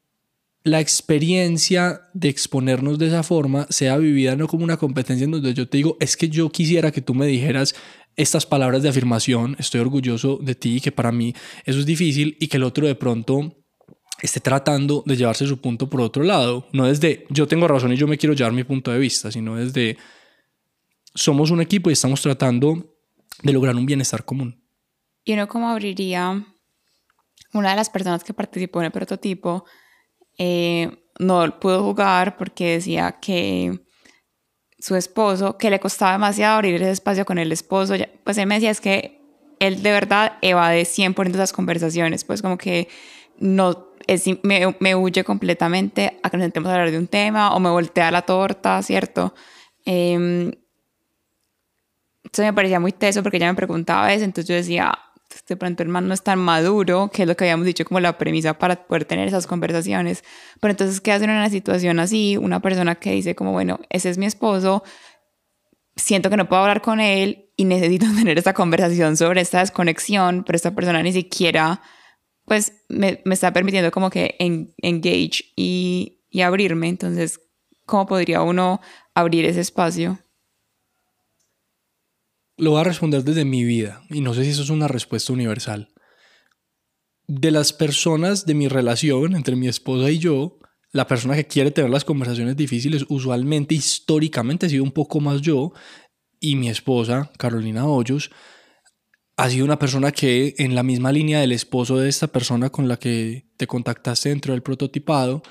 la 0.63 0.81
experiencia 0.81 2.03
de 2.13 2.29
exponernos 2.29 2.99
de 2.99 3.07
esa 3.07 3.23
forma 3.23 3.67
sea 3.71 3.97
vivida 3.97 4.37
no 4.37 4.47
como 4.47 4.65
una 4.65 4.77
competencia 4.77 5.25
en 5.25 5.31
donde 5.31 5.55
yo 5.55 5.69
te 5.69 5.79
digo, 5.79 5.97
es 6.01 6.17
que 6.17 6.29
yo 6.29 6.51
quisiera 6.51 6.93
que 6.93 7.01
tú 7.01 7.15
me 7.15 7.27
dijeras 7.27 7.75
estas 8.17 8.45
palabras 8.45 8.83
de 8.83 8.91
afirmación, 8.91 9.57
estoy 9.59 9.81
orgulloso 9.81 10.39
de 10.43 10.55
ti, 10.55 10.81
que 10.81 10.93
para 10.93 11.13
mí 11.13 11.35
eso 11.65 11.79
es 11.79 11.87
difícil 11.87 12.37
y 12.41 12.49
que 12.49 12.59
el 12.59 12.65
otro 12.65 12.87
de 12.87 12.95
pronto 12.95 13.57
esté 14.21 14.41
tratando 14.41 15.03
de 15.07 15.17
llevarse 15.17 15.47
su 15.47 15.61
punto 15.61 15.89
por 15.89 16.03
otro 16.03 16.23
lado, 16.25 16.69
no 16.73 16.87
desde 16.87 17.25
yo 17.31 17.49
tengo 17.49 17.67
razón 17.67 17.93
y 17.93 17.97
yo 17.97 18.07
me 18.07 18.19
quiero 18.19 18.35
llevar 18.35 18.53
mi 18.53 18.65
punto 18.65 18.91
de 18.91 18.99
vista, 18.99 19.33
sino 19.33 19.57
desde 19.57 19.97
somos 21.15 21.51
un 21.51 21.63
equipo 21.63 21.89
y 21.89 21.95
estamos 21.95 22.21
tratando 22.21 22.97
de 23.43 23.53
lograr 23.53 23.75
un 23.77 23.87
bienestar 23.87 24.25
común. 24.25 24.61
¿Y 25.25 25.35
uno 25.35 25.49
cómo 25.49 25.69
abriría 25.69 26.45
una 27.53 27.71
de 27.71 27.77
las 27.77 27.91
personas 27.91 28.25
que 28.25 28.35
participó 28.35 28.81
en 28.81 28.87
el 28.87 28.93
prototipo? 28.93 29.65
Eh, 30.39 30.91
no 31.19 31.61
pudo 31.61 31.83
jugar 31.83 32.37
porque 32.37 32.73
decía 32.73 33.19
que 33.21 33.81
su 34.79 34.97
esposo, 34.97 35.59
que 35.59 35.71
le 35.71 35.79
costaba 35.79 36.13
demasiado 36.13 36.55
abrir 36.57 36.77
ese 36.77 36.91
espacio 36.91 37.27
con 37.27 37.39
el 37.39 37.53
esposo, 37.53 37.95
pues 38.25 38.39
él 38.39 38.47
me 38.47 38.55
decía 38.55 38.71
es 38.71 38.81
que 38.81 39.21
él 39.59 39.83
de 39.83 39.93
verdad 39.93 40.39
evade 40.41 40.85
100% 40.85 41.35
esas 41.35 41.53
conversaciones, 41.53 42.25
pues 42.25 42.41
como 42.41 42.57
que 42.57 42.89
no 43.39 43.91
es, 44.07 44.25
me, 44.43 44.75
me, 44.81 44.95
huye 44.95 45.23
completamente 45.23 46.19
a 46.23 46.31
que 46.31 46.39
nos 46.39 46.45
sentemos 46.45 46.71
a 46.71 46.75
hablar 46.75 46.91
de 46.91 46.99
un 46.99 47.07
tema 47.07 47.55
o 47.55 47.61
me 47.61 47.69
voltea 47.69 48.11
la 48.11 48.23
torta, 48.23 48.83
¿cierto? 48.83 49.35
Eh, 49.85 50.51
eso 52.33 52.43
me 52.43 52.53
parecía 52.53 52.81
muy 52.81 52.93
teso 52.93 53.23
porque 53.23 53.37
ella 53.37 53.49
me 53.49 53.57
preguntaba 53.57 54.13
eso, 54.13 54.25
entonces 54.25 54.49
yo 54.49 54.55
decía, 54.55 54.99
de 55.49 55.57
pronto 55.57 55.83
el 55.83 55.89
man 55.89 56.09
no 56.09 56.15
es 56.15 56.23
tan 56.23 56.39
maduro, 56.39 57.11
que 57.13 57.23
es 57.23 57.29
lo 57.29 57.37
que 57.37 57.45
habíamos 57.45 57.67
dicho 57.67 57.85
como 57.85 58.01
la 58.01 58.19
premisa 58.19 58.59
para 58.59 58.87
poder 58.87 59.05
tener 59.05 59.29
esas 59.29 59.47
conversaciones. 59.47 60.25
Pero 60.61 60.73
entonces, 60.73 61.01
¿qué 61.01 61.13
hacen 61.13 61.31
en 61.31 61.37
una 61.37 61.51
situación 61.51 62.01
así? 62.01 62.37
Una 62.37 62.61
persona 62.61 62.97
que 62.97 63.13
dice 63.13 63.35
como, 63.35 63.53
bueno, 63.53 63.81
ese 63.91 64.11
es 64.11 64.19
mi 64.19 64.27
esposo, 64.27 64.83
siento 65.97 66.31
que 66.31 66.37
no 66.37 66.49
puedo 66.49 66.63
hablar 66.63 66.83
con 66.83 67.01
él 67.01 67.51
y 67.57 67.65
necesito 67.65 68.07
tener 68.17 68.39
esta 68.39 68.55
conversación 68.55 69.17
sobre 69.17 69.41
esta 69.41 69.61
desconexión, 69.61 70.45
pero 70.45 70.57
esta 70.57 70.75
persona 70.75 71.03
ni 71.03 71.13
siquiera, 71.13 71.83
pues, 72.45 72.85
me, 72.89 73.21
me 73.25 73.35
está 73.35 73.53
permitiendo 73.53 73.91
como 73.91 74.11
que 74.11 74.37
engage 74.39 75.53
y, 75.57 76.23
y 76.29 76.41
abrirme. 76.41 76.89
Entonces, 76.89 77.41
¿cómo 77.87 78.07
podría 78.07 78.43
uno 78.43 78.81
abrir 79.15 79.45
ese 79.45 79.61
espacio? 79.61 80.19
Lo 82.61 82.73
voy 82.73 82.83
a 82.83 82.85
responder 82.85 83.25
desde 83.25 83.47
mi 83.47 83.65
vida 83.65 84.03
y 84.11 84.21
no 84.21 84.35
sé 84.35 84.45
si 84.45 84.51
eso 84.51 84.63
es 84.63 84.69
una 84.69 84.87
respuesta 84.87 85.33
universal. 85.33 85.89
De 87.27 87.51
las 87.51 87.73
personas 87.73 88.45
de 88.45 88.53
mi 88.53 88.69
relación 88.69 89.35
entre 89.35 89.57
mi 89.57 89.67
esposa 89.67 90.11
y 90.11 90.19
yo, 90.19 90.59
la 90.93 91.07
persona 91.07 91.37
que 91.37 91.47
quiere 91.47 91.71
tener 91.71 91.91
las 91.91 92.05
conversaciones 92.05 92.59
difíciles 92.59 93.07
usualmente 93.09 93.75
históricamente 93.75 94.67
ha 94.67 94.69
sido 94.69 94.85
un 94.85 94.91
poco 94.91 95.21
más 95.21 95.41
yo 95.41 95.73
y 96.39 96.57
mi 96.57 96.69
esposa, 96.69 97.33
Carolina 97.39 97.87
Hoyos, 97.87 98.31
ha 99.39 99.49
sido 99.49 99.65
una 99.65 99.79
persona 99.79 100.13
que 100.13 100.55
en 100.59 100.75
la 100.75 100.83
misma 100.83 101.13
línea 101.13 101.41
del 101.41 101.53
esposo 101.53 101.97
de 101.97 102.11
esta 102.11 102.27
persona 102.27 102.69
con 102.69 102.89
la 102.89 102.99
que 102.99 103.49
te 103.57 103.67
contactaste 103.67 104.29
dentro 104.29 104.53
del 104.53 104.63
prototipado, 104.63 105.43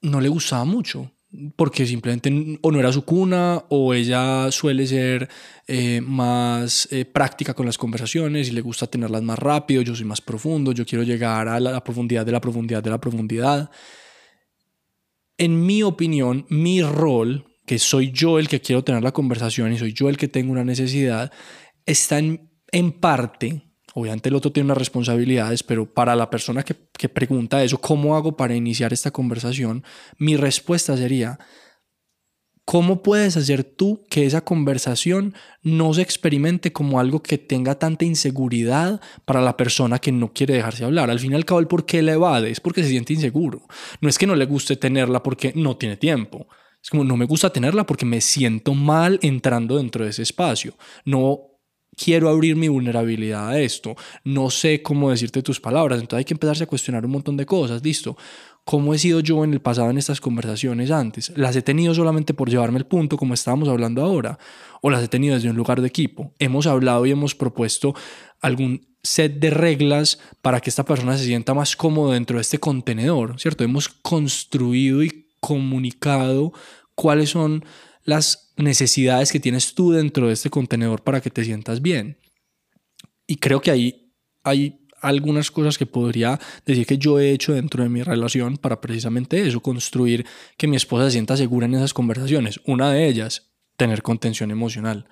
no 0.00 0.22
le 0.22 0.30
gustaba 0.30 0.64
mucho 0.64 1.12
porque 1.56 1.86
simplemente 1.86 2.58
o 2.62 2.70
no 2.70 2.78
era 2.78 2.92
su 2.92 3.04
cuna 3.04 3.64
o 3.68 3.92
ella 3.92 4.50
suele 4.50 4.86
ser 4.86 5.28
eh, 5.66 6.00
más 6.00 6.88
eh, 6.90 7.04
práctica 7.04 7.52
con 7.52 7.66
las 7.66 7.78
conversaciones 7.78 8.48
y 8.48 8.52
le 8.52 8.60
gusta 8.60 8.86
tenerlas 8.86 9.22
más 9.22 9.38
rápido, 9.38 9.82
yo 9.82 9.94
soy 9.94 10.06
más 10.06 10.20
profundo, 10.20 10.72
yo 10.72 10.86
quiero 10.86 11.04
llegar 11.04 11.48
a 11.48 11.60
la 11.60 11.82
profundidad 11.82 12.24
de 12.24 12.32
la 12.32 12.40
profundidad 12.40 12.82
de 12.82 12.90
la 12.90 13.00
profundidad. 13.00 13.70
En 15.36 15.66
mi 15.66 15.82
opinión, 15.82 16.46
mi 16.48 16.82
rol, 16.82 17.44
que 17.66 17.78
soy 17.78 18.12
yo 18.12 18.38
el 18.38 18.48
que 18.48 18.60
quiero 18.60 18.84
tener 18.84 19.02
la 19.02 19.12
conversación 19.12 19.72
y 19.72 19.78
soy 19.78 19.92
yo 19.92 20.08
el 20.08 20.16
que 20.16 20.28
tengo 20.28 20.52
una 20.52 20.64
necesidad, 20.64 21.32
está 21.84 22.18
en, 22.18 22.50
en 22.72 22.92
parte 22.92 23.65
Obviamente 23.98 24.28
el 24.28 24.34
otro 24.34 24.52
tiene 24.52 24.66
unas 24.66 24.76
responsabilidades, 24.76 25.62
pero 25.62 25.86
para 25.86 26.14
la 26.14 26.28
persona 26.28 26.62
que, 26.62 26.76
que 26.98 27.08
pregunta 27.08 27.64
eso, 27.64 27.80
¿cómo 27.80 28.14
hago 28.14 28.36
para 28.36 28.54
iniciar 28.54 28.92
esta 28.92 29.10
conversación? 29.10 29.84
Mi 30.18 30.36
respuesta 30.36 30.98
sería, 30.98 31.38
¿Cómo 32.66 33.00
puedes 33.02 33.36
hacer 33.36 33.62
tú 33.62 34.04
que 34.10 34.26
esa 34.26 34.40
conversación 34.40 35.34
no 35.62 35.94
se 35.94 36.02
experimente 36.02 36.72
como 36.72 36.98
algo 36.98 37.22
que 37.22 37.38
tenga 37.38 37.78
tanta 37.78 38.04
inseguridad 38.04 39.00
para 39.24 39.40
la 39.40 39.56
persona 39.56 40.00
que 40.00 40.10
no 40.10 40.32
quiere 40.32 40.54
dejarse 40.54 40.84
hablar? 40.84 41.08
Al 41.08 41.20
fin 41.20 41.30
y 41.30 41.36
al 41.36 41.44
cabo, 41.44 41.60
el 41.60 41.68
por 41.68 41.86
qué 41.86 42.02
la 42.02 42.14
evade 42.14 42.50
es 42.50 42.60
porque 42.60 42.82
se 42.82 42.88
siente 42.88 43.12
inseguro. 43.12 43.62
No 44.00 44.08
es 44.08 44.18
que 44.18 44.26
no 44.26 44.34
le 44.34 44.46
guste 44.46 44.76
tenerla 44.76 45.22
porque 45.22 45.52
no 45.54 45.76
tiene 45.76 45.96
tiempo. 45.96 46.48
Es 46.82 46.90
como 46.90 47.04
no 47.04 47.16
me 47.16 47.24
gusta 47.24 47.50
tenerla 47.50 47.86
porque 47.86 48.04
me 48.04 48.20
siento 48.20 48.74
mal 48.74 49.20
entrando 49.22 49.76
dentro 49.76 50.04
de 50.04 50.10
ese 50.10 50.22
espacio. 50.22 50.74
No 51.04 51.55
quiero 51.96 52.28
abrir 52.28 52.56
mi 52.56 52.68
vulnerabilidad 52.68 53.48
a 53.48 53.60
esto, 53.60 53.96
no 54.24 54.50
sé 54.50 54.82
cómo 54.82 55.10
decirte 55.10 55.42
tus 55.42 55.60
palabras, 55.60 56.00
entonces 56.00 56.18
hay 56.18 56.24
que 56.24 56.34
empezarse 56.34 56.64
a 56.64 56.66
cuestionar 56.66 57.04
un 57.04 57.12
montón 57.12 57.36
de 57.36 57.46
cosas, 57.46 57.82
listo. 57.82 58.16
¿Cómo 58.64 58.94
he 58.94 58.98
sido 58.98 59.20
yo 59.20 59.44
en 59.44 59.52
el 59.52 59.60
pasado 59.60 59.90
en 59.90 59.98
estas 59.98 60.20
conversaciones 60.20 60.90
antes? 60.90 61.32
¿Las 61.36 61.54
he 61.54 61.62
tenido 61.62 61.94
solamente 61.94 62.34
por 62.34 62.50
llevarme 62.50 62.78
el 62.78 62.86
punto 62.86 63.16
como 63.16 63.32
estábamos 63.32 63.68
hablando 63.68 64.02
ahora? 64.02 64.40
¿O 64.82 64.90
las 64.90 65.04
he 65.04 65.08
tenido 65.08 65.36
desde 65.36 65.48
un 65.48 65.56
lugar 65.56 65.80
de 65.80 65.86
equipo? 65.86 66.32
Hemos 66.40 66.66
hablado 66.66 67.06
y 67.06 67.12
hemos 67.12 67.36
propuesto 67.36 67.94
algún 68.40 68.88
set 69.04 69.38
de 69.38 69.50
reglas 69.50 70.18
para 70.42 70.60
que 70.60 70.70
esta 70.70 70.84
persona 70.84 71.16
se 71.16 71.24
sienta 71.24 71.54
más 71.54 71.76
cómodo 71.76 72.10
dentro 72.10 72.38
de 72.38 72.42
este 72.42 72.58
contenedor, 72.58 73.38
¿cierto? 73.38 73.62
Hemos 73.62 73.88
construido 73.88 75.04
y 75.04 75.28
comunicado 75.38 76.52
cuáles 76.96 77.30
son 77.30 77.64
las 78.06 78.52
necesidades 78.56 79.30
que 79.30 79.40
tienes 79.40 79.74
tú 79.74 79.92
dentro 79.92 80.28
de 80.28 80.32
este 80.32 80.48
contenedor 80.48 81.02
para 81.02 81.20
que 81.20 81.30
te 81.30 81.44
sientas 81.44 81.82
bien. 81.82 82.18
Y 83.26 83.36
creo 83.36 83.60
que 83.60 83.70
ahí 83.70 84.12
hay 84.42 84.86
algunas 85.02 85.50
cosas 85.50 85.76
que 85.76 85.86
podría 85.86 86.40
decir 86.64 86.86
que 86.86 86.98
yo 86.98 87.20
he 87.20 87.32
hecho 87.32 87.52
dentro 87.52 87.82
de 87.82 87.90
mi 87.90 88.02
relación 88.02 88.56
para 88.56 88.80
precisamente 88.80 89.46
eso, 89.46 89.60
construir 89.60 90.24
que 90.56 90.68
mi 90.68 90.76
esposa 90.76 91.06
se 91.06 91.12
sienta 91.12 91.36
segura 91.36 91.66
en 91.66 91.74
esas 91.74 91.92
conversaciones. 91.92 92.60
Una 92.64 92.90
de 92.90 93.06
ellas, 93.06 93.50
tener 93.76 94.02
contención 94.02 94.50
emocional 94.50 95.06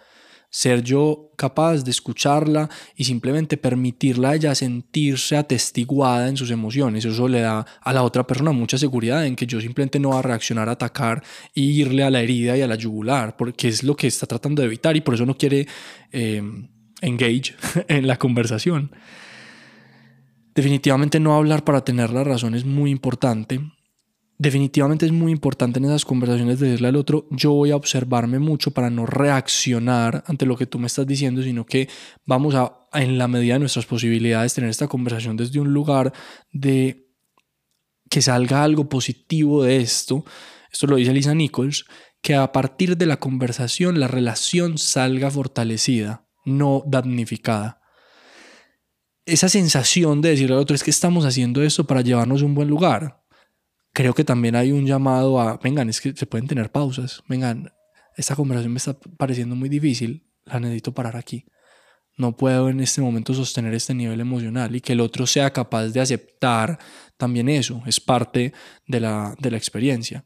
ser 0.55 0.85
yo 0.85 1.33
capaz 1.35 1.83
de 1.83 1.91
escucharla 1.91 2.71
y 2.95 3.03
simplemente 3.03 3.57
permitirla 3.57 4.31
a 4.31 4.35
ella 4.37 4.55
sentirse 4.55 5.37
atestiguada 5.37 6.29
en 6.29 6.37
sus 6.37 6.53
emociones. 6.53 7.05
Eso 7.05 7.27
le 7.27 7.41
da 7.41 7.67
a 7.81 7.93
la 7.93 8.05
otra 8.05 8.25
persona 8.25 8.53
mucha 8.53 8.79
seguridad 8.79 9.27
en 9.27 9.35
que 9.35 9.49
yo 9.49 9.61
simplemente 9.61 9.99
no 9.99 10.11
va 10.11 10.21
a 10.21 10.23
reaccionar, 10.23 10.69
a 10.69 10.73
atacar 10.73 11.25
y 11.55 11.81
irle 11.81 12.05
a 12.05 12.11
la 12.11 12.21
herida 12.21 12.57
y 12.57 12.63
a 12.63 12.69
la 12.69 12.77
yugular, 12.77 13.37
porque 13.37 13.67
es 13.67 13.83
lo 13.83 13.97
que 13.97 14.07
está 14.07 14.29
tratando 14.29 14.63
de 14.63 14.67
evitar 14.67 14.97
y 14.97 15.01
por 15.01 15.15
eso 15.15 15.27
no 15.27 15.37
quiere 15.37 15.67
eh, 16.13 16.41
engage 17.01 17.57
en 17.89 18.07
la 18.07 18.17
conversación. 18.17 18.93
Definitivamente 20.55 21.19
no 21.19 21.35
hablar 21.35 21.65
para 21.65 21.85
tener 21.85 22.11
la 22.11 22.23
razón 22.23 22.55
es 22.55 22.65
muy 22.65 22.93
importante 22.93 23.61
definitivamente 24.39 25.07
es 25.07 25.13
muy 25.13 25.33
importante 25.33 25.79
en 25.79 25.87
esas 25.87 26.05
conversaciones 26.05 26.59
de 26.59 26.67
decirle 26.67 26.89
al 26.89 26.97
otro, 26.97 27.27
yo 27.31 27.53
voy 27.53 27.71
a 27.71 27.77
observarme 27.77 28.39
mucho 28.39 28.73
para 28.73 28.91
no 28.91 29.07
reaccionar 29.07 30.25
ante 30.27 30.47
lo 30.47 30.57
que 30.57 30.67
tú 30.67 30.79
me 30.79 30.87
estás 30.87 31.07
diciendo, 31.07 31.43
sino 31.43 31.65
que 31.65 31.89
vamos 32.27 32.55
a, 32.55 32.87
en 32.93 33.19
la 33.19 33.29
medida 33.29 33.55
de 33.55 33.61
nuestras 33.61 33.87
posibilidades, 33.87 34.55
tener 34.55 34.71
esta 34.71 34.89
conversación 34.89 35.37
desde 35.37 35.61
un 35.61 35.73
lugar 35.73 36.13
de 36.53 37.09
que 38.11 38.23
salga 38.23 38.63
algo 38.63 38.89
positivo 38.89 39.63
de 39.63 39.79
esto. 39.79 40.25
Esto 40.71 40.87
lo 40.87 40.97
dice 40.97 41.13
Lisa 41.13 41.35
Nichols, 41.35 41.85
que 42.21 42.35
a 42.35 42.53
partir 42.53 42.97
de 42.97 43.07
la 43.07 43.19
conversación 43.19 44.01
la 44.01 44.09
relación 44.09 44.79
salga 44.79 45.31
fortalecida, 45.31 46.27
no 46.45 46.83
damnificada. 46.87 47.81
Esa 49.27 49.49
sensación 49.49 50.21
de 50.21 50.31
decirle 50.31 50.55
al 50.55 50.61
otro 50.61 50.75
es 50.77 50.83
que 50.83 50.91
estamos 50.91 51.25
haciendo 51.25 51.63
esto 51.63 51.85
para 51.85 52.03
llevarnos 52.03 52.43
a 52.43 52.45
un 52.45 52.55
buen 52.55 52.69
lugar 52.69 53.24
creo 53.95 54.13
que 54.13 54.25
también 54.25 54.57
hay 54.57 54.73
un 54.73 54.85
llamado 54.85 55.41
a, 55.41 55.57
vengan, 55.57 55.89
es 55.89 56.01
que 56.01 56.15
se 56.15 56.27
pueden 56.27 56.47
tener 56.47 56.71
pausas, 56.71 57.23
vengan, 57.29 57.73
esta 58.17 58.37
conversación 58.37 58.73
me 58.73 58.79
está 58.79 58.99
pareciendo 59.17 59.55
muy 59.55 59.69
difícil, 59.69 60.27
la 60.45 60.61
necesito 60.61 60.93
parar 60.93 61.17
aquí. 61.17 61.47
No 62.17 62.37
puedo 62.37 62.69
en 62.69 62.81
este 62.81 63.01
momento 63.01 63.35
sostener 63.35 63.73
este 63.75 63.95
nivel 63.95 64.21
emocional 64.21 64.77
y 64.77 64.81
que 64.81 64.93
el 64.93 65.01
otro 65.01 65.27
sea 65.27 65.53
capaz 65.53 65.89
de 65.89 66.01
aceptar 66.01 66.79
también 67.17 67.49
eso, 67.49 67.83
es 67.87 67.99
parte 67.99 68.53
de 68.87 69.01
la, 69.01 69.35
de 69.39 69.51
la 69.51 69.57
experiencia. 69.57 70.25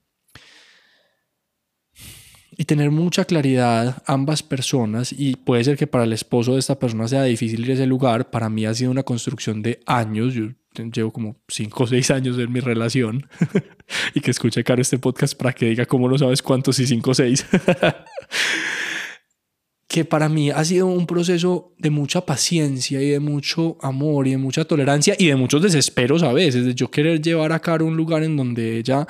Y 2.57 2.65
tener 2.65 2.91
mucha 2.91 3.25
claridad 3.25 4.03
ambas 4.07 4.43
personas, 4.43 5.13
y 5.13 5.37
puede 5.37 5.63
ser 5.63 5.77
que 5.77 5.87
para 5.87 6.05
el 6.05 6.13
esposo 6.13 6.55
de 6.55 6.59
esta 6.59 6.79
persona 6.79 7.07
sea 7.07 7.23
difícil 7.23 7.69
ese 7.71 7.87
lugar, 7.87 8.31
para 8.31 8.49
mí 8.49 8.67
ha 8.67 8.75
sido 8.75 8.91
una 8.91 9.05
construcción 9.05 9.63
de 9.63 9.81
años, 9.87 10.35
yo 10.35 10.49
llevo 10.85 11.13
como 11.13 11.37
5 11.49 11.85
o 11.85 11.87
6 11.87 12.11
años 12.11 12.39
en 12.39 12.53
mi 12.53 12.61
relación 12.61 13.29
y 14.15 14.21
que 14.21 14.31
escuche 14.31 14.65
caro 14.65 14.83
este 14.83 14.99
podcast 14.99 15.37
para 15.37 15.53
que 15.53 15.67
diga 15.67 15.87
cómo 15.87 16.09
lo 16.09 16.19
sabes 16.19 16.43
cuántos 16.43 16.79
y 16.79 16.87
5 16.87 17.11
o 17.11 17.15
6. 17.15 17.47
que 19.89 20.05
para 20.05 20.29
mí 20.29 20.51
ha 20.51 20.65
sido 20.65 20.87
un 20.87 21.07
proceso 21.07 21.73
de 21.79 21.91
mucha 21.91 22.27
paciencia 22.27 23.01
y 23.03 23.09
de 23.09 23.21
mucho 23.21 23.79
amor 23.81 24.27
y 24.27 24.33
de 24.33 24.39
mucha 24.39 24.65
tolerancia 24.65 25.15
y 25.19 25.27
de 25.27 25.37
muchos 25.37 25.63
desesperos 25.63 26.23
a 26.23 26.33
veces, 26.33 26.65
de 26.67 26.75
yo 26.75 26.91
querer 26.91 27.23
llevar 27.23 27.53
a 27.53 27.61
Caro 27.61 27.87
a 27.87 27.89
un 27.89 27.97
lugar 27.97 28.23
en 28.23 28.37
donde 28.37 28.77
ella 28.79 29.07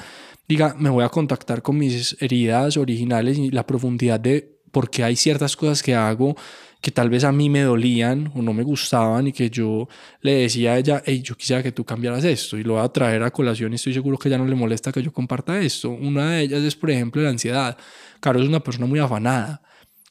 diga, 0.47 0.75
me 0.79 0.89
voy 0.89 1.05
a 1.05 1.09
contactar 1.09 1.63
con 1.63 1.79
mis 1.79 2.17
heridas 2.21 2.77
originales 2.77 3.39
y 3.39 3.51
la 3.51 3.67
profundidad 3.67 4.21
de 4.21 4.59
por 4.71 4.89
qué 4.89 5.03
hay 5.03 5.17
ciertas 5.17 5.57
cosas 5.57 5.83
que 5.83 5.95
hago 5.95 6.37
que 6.81 6.91
tal 6.91 7.11
vez 7.11 7.25
a 7.25 7.33
mí 7.33 7.51
me 7.51 7.63
dolían 7.63 8.31
o 8.35 8.43
no 8.43 8.53
me 8.53 8.63
gustaban 8.63 9.27
y 9.27 9.33
que 9.33 9.51
yo 9.51 9.89
le 10.21 10.35
decía 10.35 10.73
a 10.73 10.79
ella, 10.79 11.03
hey, 11.05 11.23
yo 11.23 11.37
quisiera 11.37 11.63
que 11.63 11.73
tú 11.73 11.85
cambiaras 11.85 12.25
esto 12.25 12.57
y 12.57 12.63
lo 12.63 12.75
voy 12.75 12.85
a 12.85 12.89
traer 12.89 13.23
a 13.23 13.31
colación 13.31 13.73
y 13.73 13.77
estoy 13.77 13.95
seguro 13.95 14.17
que 14.19 14.31
ya 14.31 14.39
no 14.39 14.47
le 14.47 14.55
molesta 14.55 14.93
que 14.93 15.03
yo 15.03 15.13
comparta 15.13 15.59
esto. 15.61 15.91
Una 15.91 16.33
de 16.33 16.43
ellas 16.43 16.63
es, 16.63 16.77
por 16.77 16.91
ejemplo, 16.91 17.21
la 17.21 17.31
ansiedad. 17.31 17.77
Caro 18.21 18.41
es 18.41 18.49
una 18.49 18.61
persona 18.61 18.87
muy 18.87 19.01
afanada 19.01 19.63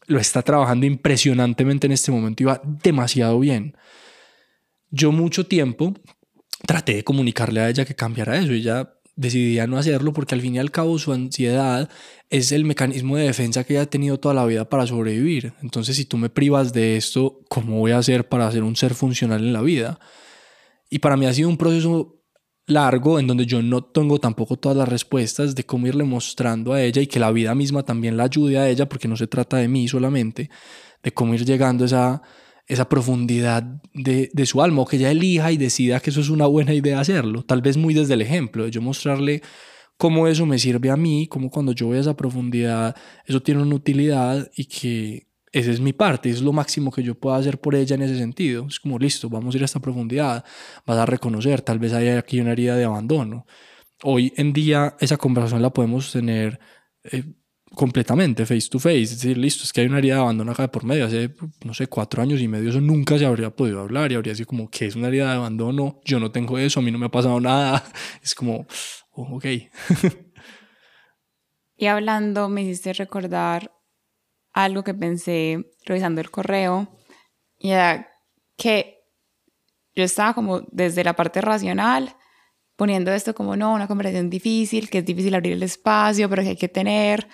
lo 0.07 0.19
está 0.19 0.41
trabajando 0.41 0.86
impresionantemente 0.86 1.86
en 1.86 1.93
este 1.93 2.12
momento 2.12 2.41
y 2.41 2.45
va 2.45 2.62
demasiado 2.63 3.39
bien. 3.39 3.75
Yo 4.89 5.12
mucho 5.12 5.45
tiempo 5.45 5.93
traté 6.65 6.95
de 6.95 7.03
comunicarle 7.03 7.59
a 7.59 7.69
ella 7.69 7.86
que 7.86 7.93
cambiara 7.93 8.38
eso 8.38 8.53
y 8.53 8.59
ella 8.59 8.96
decidía 9.17 9.67
no 9.67 9.77
hacerlo 9.77 10.13
porque 10.13 10.36
al 10.36 10.41
fin 10.41 10.55
y 10.55 10.59
al 10.59 10.71
cabo 10.71 10.97
su 11.00 11.12
ansiedad 11.12 11.89
es 12.29 12.51
el 12.51 12.63
mecanismo 12.63 13.17
de 13.17 13.25
defensa 13.25 13.63
que 13.63 13.74
ella 13.74 13.81
ha 13.81 13.88
tenido 13.88 14.19
toda 14.19 14.36
la 14.36 14.45
vida 14.45 14.69
para 14.69 14.88
sobrevivir. 14.88 15.53
Entonces 15.62 15.97
si 15.97 16.05
tú 16.05 16.17
me 16.17 16.29
privas 16.29 16.71
de 16.71 16.95
esto, 16.95 17.41
¿cómo 17.50 17.79
voy 17.79 17.91
a 17.91 17.97
hacer 17.97 18.29
para 18.29 18.50
ser 18.51 18.63
un 18.63 18.75
ser 18.75 18.93
funcional 18.93 19.43
en 19.43 19.53
la 19.53 19.62
vida? 19.62 20.00
Y 20.89 21.00
para 21.00 21.17
mí 21.17 21.25
ha 21.25 21.33
sido 21.33 21.50
un 21.50 21.57
proceso 21.57 22.21
largo 22.67 23.19
en 23.19 23.27
donde 23.27 23.45
yo 23.45 23.62
no 23.62 23.83
tengo 23.83 24.19
tampoco 24.19 24.57
todas 24.57 24.77
las 24.77 24.88
respuestas 24.88 25.55
de 25.55 25.65
cómo 25.65 25.88
irle 25.88 26.03
mostrando 26.03 26.74
a 26.74 26.81
ella 26.81 27.01
y 27.01 27.07
que 27.07 27.19
la 27.19 27.31
vida 27.31 27.55
misma 27.55 27.83
también 27.83 28.17
la 28.17 28.24
ayude 28.24 28.59
a 28.59 28.69
ella 28.69 28.88
porque 28.88 29.07
no 29.07 29.17
se 29.17 29.25
trata 29.25 29.57
de 29.57 29.67
mí 29.67 29.88
solamente, 29.88 30.50
de 31.01 31.12
cómo 31.12 31.33
ir 31.33 31.43
llegando 31.43 31.86
a 31.86 31.88
esa, 31.88 32.21
esa 32.67 32.89
profundidad 32.89 33.63
de, 33.93 34.29
de 34.33 34.45
su 34.45 34.62
alma 34.62 34.81
o 34.81 34.86
que 34.86 34.97
ella 34.97 35.12
elija 35.12 35.51
y 35.51 35.57
decida 35.57 36.00
que 36.00 36.09
eso 36.09 36.21
es 36.21 36.29
una 36.29 36.47
buena 36.47 36.74
idea 36.74 37.00
hacerlo, 37.00 37.43
tal 37.43 37.62
vez 37.62 37.77
muy 37.77 37.93
desde 37.93 38.13
el 38.13 38.21
ejemplo, 38.21 38.65
de 38.65 38.71
yo 38.71 38.81
mostrarle 38.81 39.41
cómo 39.97 40.27
eso 40.27 40.45
me 40.45 40.59
sirve 40.59 40.89
a 40.89 40.97
mí, 40.97 41.27
cómo 41.27 41.50
cuando 41.50 41.71
yo 41.71 41.88
voy 41.88 41.97
a 41.97 42.01
esa 42.01 42.15
profundidad 42.15 42.95
eso 43.25 43.41
tiene 43.41 43.62
una 43.62 43.75
utilidad 43.75 44.50
y 44.55 44.65
que 44.65 45.27
esa 45.51 45.71
es 45.71 45.79
mi 45.79 45.93
parte, 45.93 46.29
es 46.29 46.41
lo 46.41 46.53
máximo 46.53 46.91
que 46.91 47.03
yo 47.03 47.15
puedo 47.15 47.36
hacer 47.36 47.59
por 47.59 47.74
ella 47.75 47.95
en 47.95 48.01
ese 48.03 48.17
sentido. 48.17 48.67
Es 48.67 48.79
como, 48.79 49.00
listo, 49.00 49.29
vamos 49.29 49.55
a 49.55 49.57
ir 49.57 49.63
a 49.63 49.65
esta 49.65 49.79
profundidad, 49.79 50.43
vas 50.86 50.97
a 50.97 51.05
reconocer, 51.05 51.62
tal 51.62 51.79
vez 51.79 51.93
haya 51.93 52.19
aquí 52.19 52.39
una 52.39 52.51
herida 52.51 52.75
de 52.75 52.86
abandono. 52.86 53.45
Hoy 54.03 54.33
en 54.38 54.53
día 54.53 54.95
esa 55.00 55.17
conversación 55.17 55.62
la 55.62 55.71
podemos 55.71 56.12
tener 56.12 56.59
eh, 57.03 57.24
completamente, 57.75 58.45
face 58.45 58.69
to 58.69 58.79
face, 58.79 59.01
es 59.01 59.21
decir, 59.21 59.38
listo, 59.38 59.63
es 59.63 59.74
que 59.74 59.81
hay 59.81 59.88
una 59.88 60.00
herida 60.00 60.15
de 60.15 60.21
abandono 60.21 60.51
acá 60.51 60.63
de 60.63 60.69
por 60.69 60.83
medio, 60.83 61.05
hace, 61.05 61.36
no 61.63 61.74
sé, 61.74 61.88
cuatro 61.88 62.21
años 62.21 62.41
y 62.41 62.47
medio, 62.47 62.69
eso 62.69 62.81
nunca 62.81 63.17
se 63.17 63.25
habría 63.25 63.50
podido 63.50 63.81
hablar 63.81 64.12
y 64.12 64.15
habría 64.15 64.36
sido 64.36 64.47
como, 64.47 64.69
¿qué 64.69 64.86
es 64.86 64.95
una 64.95 65.09
herida 65.09 65.29
de 65.29 65.38
abandono? 65.38 66.01
Yo 66.05 66.19
no 66.19 66.31
tengo 66.31 66.57
eso, 66.57 66.79
a 66.79 66.83
mí 66.83 66.91
no 66.91 66.97
me 66.97 67.07
ha 67.07 67.12
pasado 67.12 67.39
nada. 67.39 67.83
Es 68.24 68.33
como, 68.36 68.67
oh, 69.12 69.36
ok. 69.36 69.45
y 71.75 71.86
hablando, 71.86 72.50
me 72.50 72.63
hiciste 72.63 72.93
recordar 72.93 73.71
algo 74.53 74.83
que 74.83 74.93
pensé 74.93 75.71
revisando 75.86 76.21
el 76.21 76.31
correo 76.31 76.97
y 77.59 77.71
era 77.71 78.09
que 78.55 79.03
yo 79.95 80.03
estaba 80.03 80.33
como 80.33 80.62
desde 80.71 81.03
la 81.03 81.15
parte 81.15 81.41
racional 81.41 82.15
poniendo 82.77 83.12
esto 83.12 83.36
como 83.36 83.57
no, 83.57 83.74
una 83.74 83.88
conversación 83.88 84.29
difícil, 84.29 84.89
que 84.89 85.00
es 85.00 85.05
difícil 85.05 85.36
abrir 85.36 85.53
el 85.53 85.63
espacio, 85.63 86.29
pero 86.29 86.43
que 86.43 86.50
hay 86.50 86.55
que 86.55 86.69
tener, 86.69 87.27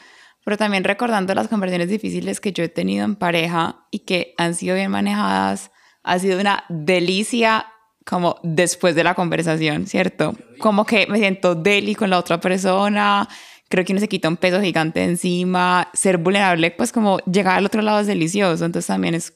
pero 0.44 0.58
también 0.58 0.84
recordando 0.84 1.34
las 1.34 1.48
conversaciones 1.48 1.90
difíciles 1.90 2.40
que 2.40 2.52
yo 2.52 2.64
he 2.64 2.70
tenido 2.70 3.06
en 3.06 3.16
pareja 3.16 3.88
y 3.92 4.00
que 4.00 4.34
han 4.38 4.56
sido 4.56 4.76
bien 4.76 4.92
manejadas, 4.92 5.72
ha 6.04 6.20
sido 6.20 6.40
una 6.40 6.66
delicia 6.70 7.68
como 8.06 8.36
después 8.44 8.96
de 8.96 9.04
la 9.04 9.16
conversación, 9.16 9.88
¿cierto? 9.88 10.36
Como 10.60 10.86
que 10.86 11.08
me 11.08 11.20
siento 11.20 11.56
deli 11.56 11.96
con 11.96 12.10
la 12.10 12.20
otra 12.20 12.40
persona, 12.40 13.28
creo 13.70 13.86
que 13.86 13.94
uno 13.94 14.02
se 14.02 14.10
quita 14.10 14.28
un 14.28 14.38
peso 14.38 14.62
gigante 14.62 15.04
encima, 15.04 15.90
ser 15.94 16.18
vulnerable, 16.18 16.72
pues 16.72 16.92
como 16.92 17.20
llegar 17.20 17.58
al 17.58 17.66
otro 17.66 17.82
lado 17.82 18.00
es 18.00 18.08
delicioso, 18.08 18.66
entonces 18.66 18.88
también 18.88 19.16
es, 19.16 19.34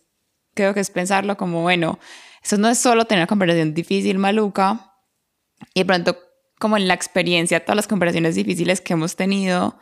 creo 0.53 0.73
que 0.73 0.81
es 0.81 0.89
pensarlo 0.89 1.37
como, 1.37 1.61
bueno, 1.61 1.97
eso 2.43 2.57
no 2.57 2.67
es 2.67 2.77
solo 2.77 3.05
tener 3.05 3.21
una 3.21 3.27
conversación 3.27 3.73
difícil, 3.73 4.17
maluca, 4.17 4.93
y 5.73 5.81
de 5.81 5.85
pronto 5.85 6.17
como 6.59 6.77
en 6.77 6.87
la 6.87 6.93
experiencia, 6.93 7.63
todas 7.63 7.75
las 7.75 7.87
conversaciones 7.87 8.35
difíciles 8.35 8.81
que 8.81 8.93
hemos 8.93 9.15
tenido, 9.15 9.77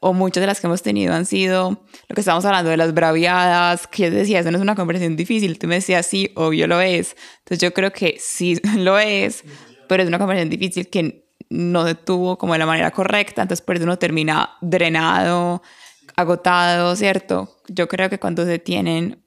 o 0.00 0.12
muchas 0.12 0.40
de 0.40 0.46
las 0.46 0.60
que 0.60 0.66
hemos 0.66 0.82
tenido 0.82 1.14
han 1.14 1.26
sido 1.26 1.70
lo 2.08 2.14
que 2.14 2.20
estamos 2.20 2.44
hablando 2.44 2.70
de 2.70 2.76
las 2.76 2.94
braviadas, 2.94 3.86
que 3.86 4.04
yo 4.04 4.10
decía, 4.10 4.40
eso 4.40 4.50
no 4.50 4.58
es 4.58 4.62
una 4.62 4.74
conversación 4.74 5.16
difícil, 5.16 5.58
tú 5.58 5.66
me 5.66 5.76
decías, 5.76 6.06
sí, 6.06 6.30
obvio 6.36 6.66
lo 6.66 6.80
es. 6.80 7.16
Entonces 7.38 7.58
yo 7.60 7.72
creo 7.72 7.92
que 7.92 8.16
sí 8.20 8.60
lo 8.76 8.98
es, 8.98 9.44
pero 9.88 10.02
es 10.02 10.08
una 10.08 10.18
conversación 10.18 10.50
difícil 10.50 10.88
que 10.88 11.28
no 11.50 11.86
se 11.86 11.94
tuvo 11.94 12.38
como 12.38 12.52
de 12.52 12.58
la 12.58 12.66
manera 12.66 12.90
correcta, 12.90 13.42
entonces 13.42 13.64
por 13.64 13.76
eso 13.76 13.84
uno 13.84 13.98
termina 13.98 14.56
drenado, 14.60 15.62
agotado, 16.14 16.94
¿cierto? 16.94 17.56
Yo 17.68 17.88
creo 17.88 18.10
que 18.10 18.18
cuando 18.18 18.44
se 18.44 18.58
tienen, 18.58 19.24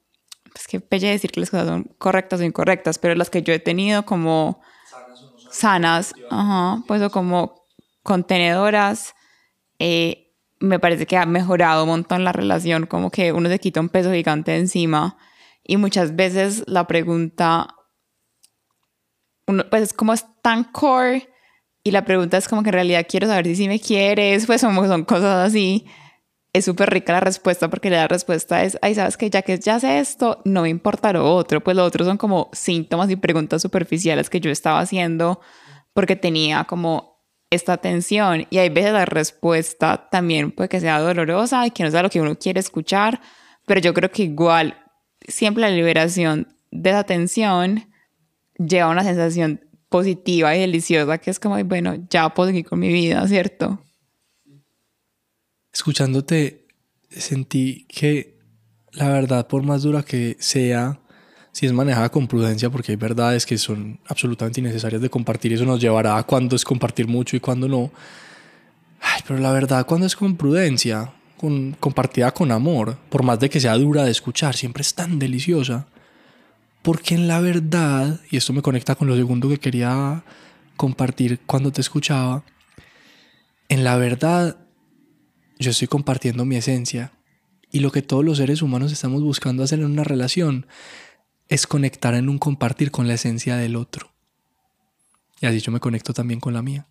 pues 0.54 0.68
que 0.68 0.80
pelle 0.80 1.10
decir 1.10 1.32
que 1.32 1.40
las 1.40 1.50
cosas 1.50 1.68
son 1.68 1.84
correctas 1.98 2.40
o 2.40 2.44
incorrectas, 2.44 3.00
pero 3.00 3.16
las 3.16 3.30
que 3.30 3.42
yo 3.42 3.54
he 3.54 3.60
tenido 3.60 4.06
como 4.06 4.62
sanas, 5.52 6.14
ajá, 6.30 6.84
pues 6.88 7.02
o 7.02 7.10
como 7.10 7.66
contenedoras, 8.04 9.16
eh, 9.80 10.21
me 10.62 10.80
parece 10.80 11.06
que 11.06 11.18
ha 11.18 11.26
mejorado 11.26 11.84
un 11.84 11.90
montón 11.90 12.24
la 12.24 12.32
relación, 12.32 12.86
como 12.86 13.12
que 13.12 13.34
uno 13.34 13.50
se 13.50 13.60
quita 13.60 13.82
un 13.82 13.90
peso 13.90 14.14
gigante 14.14 14.56
encima 14.56 15.18
y 15.64 15.78
muchas 15.78 16.16
veces 16.16 16.64
la 16.68 16.88
pregunta, 16.88 17.76
uno, 19.48 19.64
pues 19.70 19.94
como 19.94 20.14
es 20.14 20.26
tan 20.42 20.64
core 20.66 21.30
y 21.84 21.92
la 21.92 22.06
pregunta 22.06 22.38
es 22.38 22.48
como 22.48 22.64
que 22.64 22.70
en 22.70 22.74
realidad 22.74 23.06
quiero 23.10 23.28
saber 23.28 23.46
si 23.46 23.56
sí 23.56 23.68
me 23.68 23.80
quieres, 23.80 24.46
pues 24.46 24.62
como 24.62 24.86
son 24.88 25.04
cosas 25.04 25.50
así. 25.50 25.86
Es 26.54 26.66
súper 26.66 26.90
rica 26.90 27.14
la 27.14 27.22
respuesta 27.22 27.70
porque 27.70 27.90
la 27.90 28.08
respuesta 28.08 28.64
es, 28.64 28.78
ay, 28.82 28.94
sabes 28.94 29.16
que 29.16 29.30
ya 29.30 29.42
que 29.42 29.58
ya 29.58 29.80
sé 29.80 30.00
esto, 30.00 30.42
no 30.44 30.64
me 30.64 30.70
importa 30.70 31.14
lo 31.14 31.34
otro, 31.34 31.64
pues 31.64 31.78
lo 31.78 31.86
otro 31.86 32.04
son 32.04 32.18
como 32.18 32.50
síntomas 32.52 33.10
y 33.10 33.16
preguntas 33.16 33.62
superficiales 33.62 34.30
que 34.30 34.42
yo 34.42 34.52
estaba 34.52 34.80
haciendo 34.82 35.40
porque 35.94 36.18
tenía 36.18 36.66
como 36.66 37.11
esta 37.52 37.78
tensión 37.78 38.48
y 38.50 38.58
hay 38.58 38.70
veces 38.70 38.94
la 38.94 39.06
respuesta 39.06 40.08
también 40.10 40.52
puede 40.52 40.70
que 40.70 40.80
sea 40.80 41.00
dolorosa 41.00 41.68
y 41.68 41.72
que 41.72 41.84
no 41.84 41.92
sea 41.92 42.02
lo 42.02 42.10
que 42.10 42.22
uno 42.22 42.40
quiere 42.40 42.60
escuchar, 42.60 43.22
pero 43.68 43.80
yo 43.82 43.94
creo 43.94 44.10
que 44.10 44.24
igual 44.24 44.78
siempre 45.28 45.62
la 45.62 45.70
liberación 45.70 46.56
de 46.72 46.90
esa 46.90 47.04
tensión 47.04 47.88
lleva 48.58 48.88
a 48.88 48.92
una 48.92 49.04
sensación 49.04 49.62
positiva 49.90 50.56
y 50.56 50.62
deliciosa 50.62 51.18
que 51.18 51.30
es 51.30 51.40
como, 51.40 51.62
bueno, 51.66 51.96
ya 52.10 52.34
puedo 52.34 52.48
seguir 52.50 52.66
con 52.66 52.80
mi 52.80 52.88
vida, 52.88 53.28
¿cierto? 53.28 53.84
Escuchándote, 55.74 56.68
sentí 57.10 57.86
que 57.90 58.40
la 58.94 59.10
verdad, 59.10 59.48
por 59.48 59.64
más 59.64 59.84
dura 59.84 60.04
que 60.04 60.38
sea, 60.40 61.02
si 61.52 61.66
es 61.66 61.74
manejada 61.74 62.10
con 62.10 62.28
prudencia, 62.28 62.70
porque 62.70 62.94
hay 62.94 62.96
verdades 62.96 63.46
que 63.46 63.58
son 63.58 64.00
absolutamente 64.08 64.62
innecesarias 64.62 65.02
de 65.02 65.10
compartir, 65.10 65.54
eso 65.54 65.66
nos 65.66 65.82
llevará 65.82 66.18
a 66.18 66.24
cuándo 66.24 66.56
es 66.56 66.64
compartir 66.64 67.08
mucho 67.08 67.36
y 67.36 67.40
cuándo 67.40 67.68
no. 67.68 67.92
Ay, 69.02 69.22
pero 69.28 69.40
la 69.40 69.52
verdad, 69.52 69.86
cuando 69.86 70.08
es 70.08 70.16
con 70.16 70.38
prudencia, 70.38 71.12
con, 71.38 71.74
compartida 71.80 72.32
con 72.32 72.52
amor, 72.52 72.98
por 73.10 73.24
más 73.24 73.40
de 73.40 73.50
que 73.50 73.60
sea 73.60 73.78
dura 73.78 74.04
de 74.06 74.12
escuchar, 74.12 74.56
siempre 74.56 74.82
es 74.82 74.94
tan 74.94 75.20
deliciosa. 75.20 75.88
Porque 76.82 77.16
en 77.16 77.28
la 77.28 77.40
verdad, 77.40 78.20
y 78.30 78.38
esto 78.38 78.54
me 78.54 78.62
conecta 78.62 78.96
con 78.96 79.08
lo 79.08 79.16
segundo 79.16 79.50
que 79.50 79.58
quería 79.58 80.24
compartir 80.78 81.40
cuando 81.46 81.72
te 81.72 81.82
escuchaba, 81.82 82.44
en 83.70 83.84
la 83.84 83.98
verdad 83.98 84.58
yo 85.60 85.72
estoy 85.72 85.88
compartiendo 85.88 86.44
mi 86.44 86.56
esencia 86.56 87.12
y 87.72 87.80
lo 87.80 87.92
que 87.92 88.02
todos 88.02 88.26
los 88.26 88.38
seres 88.38 88.62
humanos 88.62 88.92
estamos 88.92 89.22
buscando 89.22 89.64
hacer 89.64 89.80
en 89.80 89.86
una 89.86 90.04
relación 90.04 90.66
es 91.52 91.68
conectar 91.68 92.16
en 92.16 92.30
un 92.30 92.40
compartir 92.40 92.92
con 92.92 93.10
la 93.10 93.16
esencia 93.16 93.58
del 93.58 93.76
otro. 93.76 94.14
Y 95.42 95.48
así 95.48 95.60
yo 95.60 95.74
me 95.74 95.82
conecto 95.82 96.14
también 96.14 96.40
con 96.40 96.54
la 96.54 96.62
mía. 96.62 96.88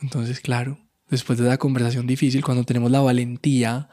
Entonces, 0.00 0.40
claro, 0.40 0.80
después 1.08 1.38
de 1.38 1.48
la 1.48 1.58
conversación 1.58 2.08
difícil, 2.08 2.44
cuando 2.44 2.64
tenemos 2.64 2.90
la 2.90 3.00
valentía 3.00 3.88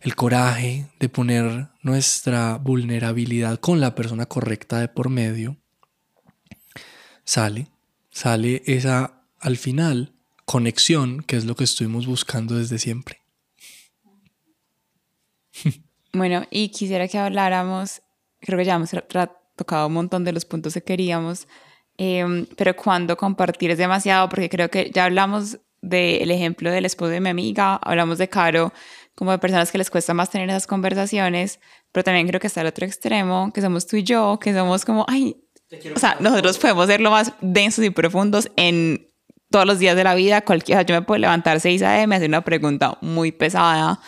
el 0.00 0.16
coraje 0.16 0.90
de 0.98 1.08
poner 1.08 1.68
nuestra 1.82 2.56
vulnerabilidad 2.56 3.60
con 3.60 3.80
la 3.80 3.94
persona 3.94 4.26
correcta 4.26 4.80
de 4.80 4.88
por 4.88 5.08
medio, 5.08 5.56
sale, 7.22 7.68
sale 8.10 8.64
esa 8.66 9.22
al 9.38 9.56
final 9.56 10.14
conexión 10.46 11.22
que 11.22 11.36
es 11.36 11.44
lo 11.44 11.54
que 11.54 11.62
estuvimos 11.62 12.08
buscando 12.08 12.58
desde 12.58 12.80
siempre. 12.80 13.20
Bueno, 16.12 16.44
y 16.50 16.70
quisiera 16.70 17.06
que 17.08 17.18
habláramos, 17.18 18.02
creo 18.40 18.58
que 18.58 18.64
ya 18.64 18.74
hemos 18.74 18.90
tocado 19.56 19.86
un 19.86 19.92
montón 19.92 20.24
de 20.24 20.32
los 20.32 20.44
puntos 20.44 20.74
que 20.74 20.82
queríamos, 20.82 21.46
em, 21.98 22.46
pero 22.56 22.74
cuando 22.74 23.16
compartir 23.16 23.70
es 23.70 23.78
demasiado, 23.78 24.28
porque 24.28 24.48
creo 24.48 24.70
que 24.70 24.90
ya 24.92 25.04
hablamos 25.04 25.58
del 25.82 26.30
ejemplo 26.30 26.70
del 26.70 26.84
esposo 26.84 27.10
de 27.10 27.20
mi 27.20 27.30
amiga, 27.30 27.76
hablamos 27.76 28.18
de 28.18 28.28
Caro, 28.28 28.72
como 29.14 29.32
de 29.32 29.38
personas 29.38 29.70
que 29.70 29.78
les 29.78 29.90
cuesta 29.90 30.14
más 30.14 30.30
tener 30.30 30.48
esas 30.48 30.66
conversaciones, 30.66 31.60
pero 31.92 32.04
también 32.04 32.26
creo 32.26 32.40
que 32.40 32.46
está 32.46 32.62
el 32.62 32.66
otro 32.66 32.86
extremo, 32.86 33.52
que 33.52 33.60
somos 33.60 33.86
tú 33.86 33.96
y 33.96 34.02
yo, 34.02 34.38
que 34.40 34.52
somos 34.52 34.84
como, 34.84 35.04
ay, 35.08 35.36
o 35.94 35.98
sea, 35.98 36.16
nosotros 36.20 36.58
podemos 36.58 36.86
ser 36.86 37.00
lo 37.00 37.10
más 37.10 37.32
densos 37.40 37.84
y 37.84 37.90
profundos 37.90 38.50
en 38.56 39.08
todos 39.50 39.66
los 39.66 39.78
días 39.78 39.94
de 39.94 40.04
la 40.04 40.14
vida. 40.14 40.40
Cualquiera, 40.42 40.82
yo 40.82 40.94
me 40.94 41.02
puedo 41.02 41.18
levantar 41.18 41.60
6 41.60 41.82
a.m. 41.82 42.14
hacer 42.14 42.28
una 42.28 42.42
pregunta 42.42 42.98
muy 43.00 43.30
pesada. 43.30 44.00